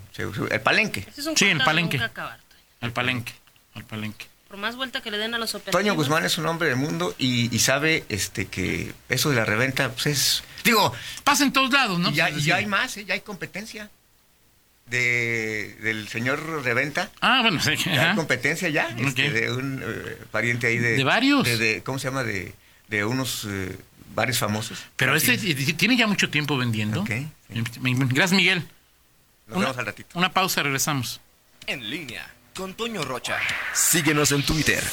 El 0.52 0.62
palenque. 0.62 1.08
Es 1.18 1.28
Sí, 1.36 1.46
de 1.48 1.56
Palenque. 1.58 1.98
acabar. 2.00 2.40
Al 2.82 2.92
palenque, 2.94 3.34
al 3.74 3.86
palenque. 3.86 4.28
por 4.48 4.58
más 4.58 4.76
vuelta 4.76 5.02
que 5.02 5.10
le 5.10 5.18
den 5.18 5.34
a 5.34 5.38
los 5.40 5.56
operativos. 5.56 5.82
Toño 5.82 5.96
Guzmán 5.96 6.24
es 6.26 6.38
un 6.38 6.46
hombre 6.46 6.68
del 6.70 6.78
mundo 6.78 7.16
y, 7.18 7.54
y 7.54 7.60
sabe 7.60 8.04
este 8.10 8.46
que 8.46 8.94
eso 9.10 9.32
de 9.32 9.36
la 9.38 9.46
reventa, 9.46 9.90
pues 9.92 10.06
es. 10.06 10.44
Digo, 10.64 10.94
Pasa 11.24 11.44
en 11.44 11.52
todos 11.52 11.72
lados, 11.72 11.98
¿no? 12.00 12.12
y 12.12 12.14
ya, 12.14 12.30
y 12.30 12.42
ya 12.42 12.58
hay 12.58 12.66
más, 12.68 12.96
¿eh? 12.98 13.06
ya 13.06 13.16
hay 13.16 13.22
competencia. 13.22 13.90
De, 14.86 15.76
del 15.82 16.08
señor 16.10 16.64
Reventa. 16.64 17.10
Ah, 17.20 17.40
bueno, 17.42 17.60
sí. 17.60 17.72
Hay 17.90 18.16
competencia 18.16 18.70
ya. 18.70 18.88
este, 19.00 19.32
de 19.32 19.52
un 19.52 19.82
eh, 19.84 20.18
pariente 20.32 20.68
ahí 20.68 20.78
de. 20.78 20.92
¿De 20.98 21.04
varios? 21.04 21.44
de- 21.44 21.58
de- 21.58 21.84
¿Cómo 21.84 21.98
se 21.98 22.08
llama? 22.08 22.24
De, 22.24 22.54
de 22.88 23.04
unos 23.04 23.46
eh, 23.50 23.76
bares 24.14 24.38
famosos. 24.38 24.78
Pero 24.96 25.16
este 25.16 25.38
tiene 25.74 25.98
ya 25.98 26.06
mucho 26.06 26.30
tiempo 26.30 26.56
vendiendo. 26.58 27.02
Ok, 27.02 27.10
Gracias, 27.50 28.32
Miguel. 28.34 28.60
Nos 29.48 29.58
Una, 29.58 29.66
vemos 29.68 29.78
al 29.80 29.86
ratito. 29.88 30.10
una 30.20 30.32
pausa, 30.32 30.62
regresamos. 30.64 31.20
En 31.68 31.90
línea 31.90 32.32
con 32.56 32.74
Toño 32.76 33.04
Rocha. 33.04 33.38
Síguenos 33.74 34.32
en 34.32 34.44
Twitter, 34.44 34.84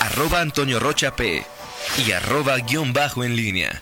arroba 0.00 0.40
Antonio 0.40 0.78
Rocha 0.80 1.14
P 1.16 1.44
y 2.06 2.12
arroba 2.12 2.56
guion 2.58 2.92
bajo 2.92 3.24
en 3.24 3.34
línea. 3.36 3.80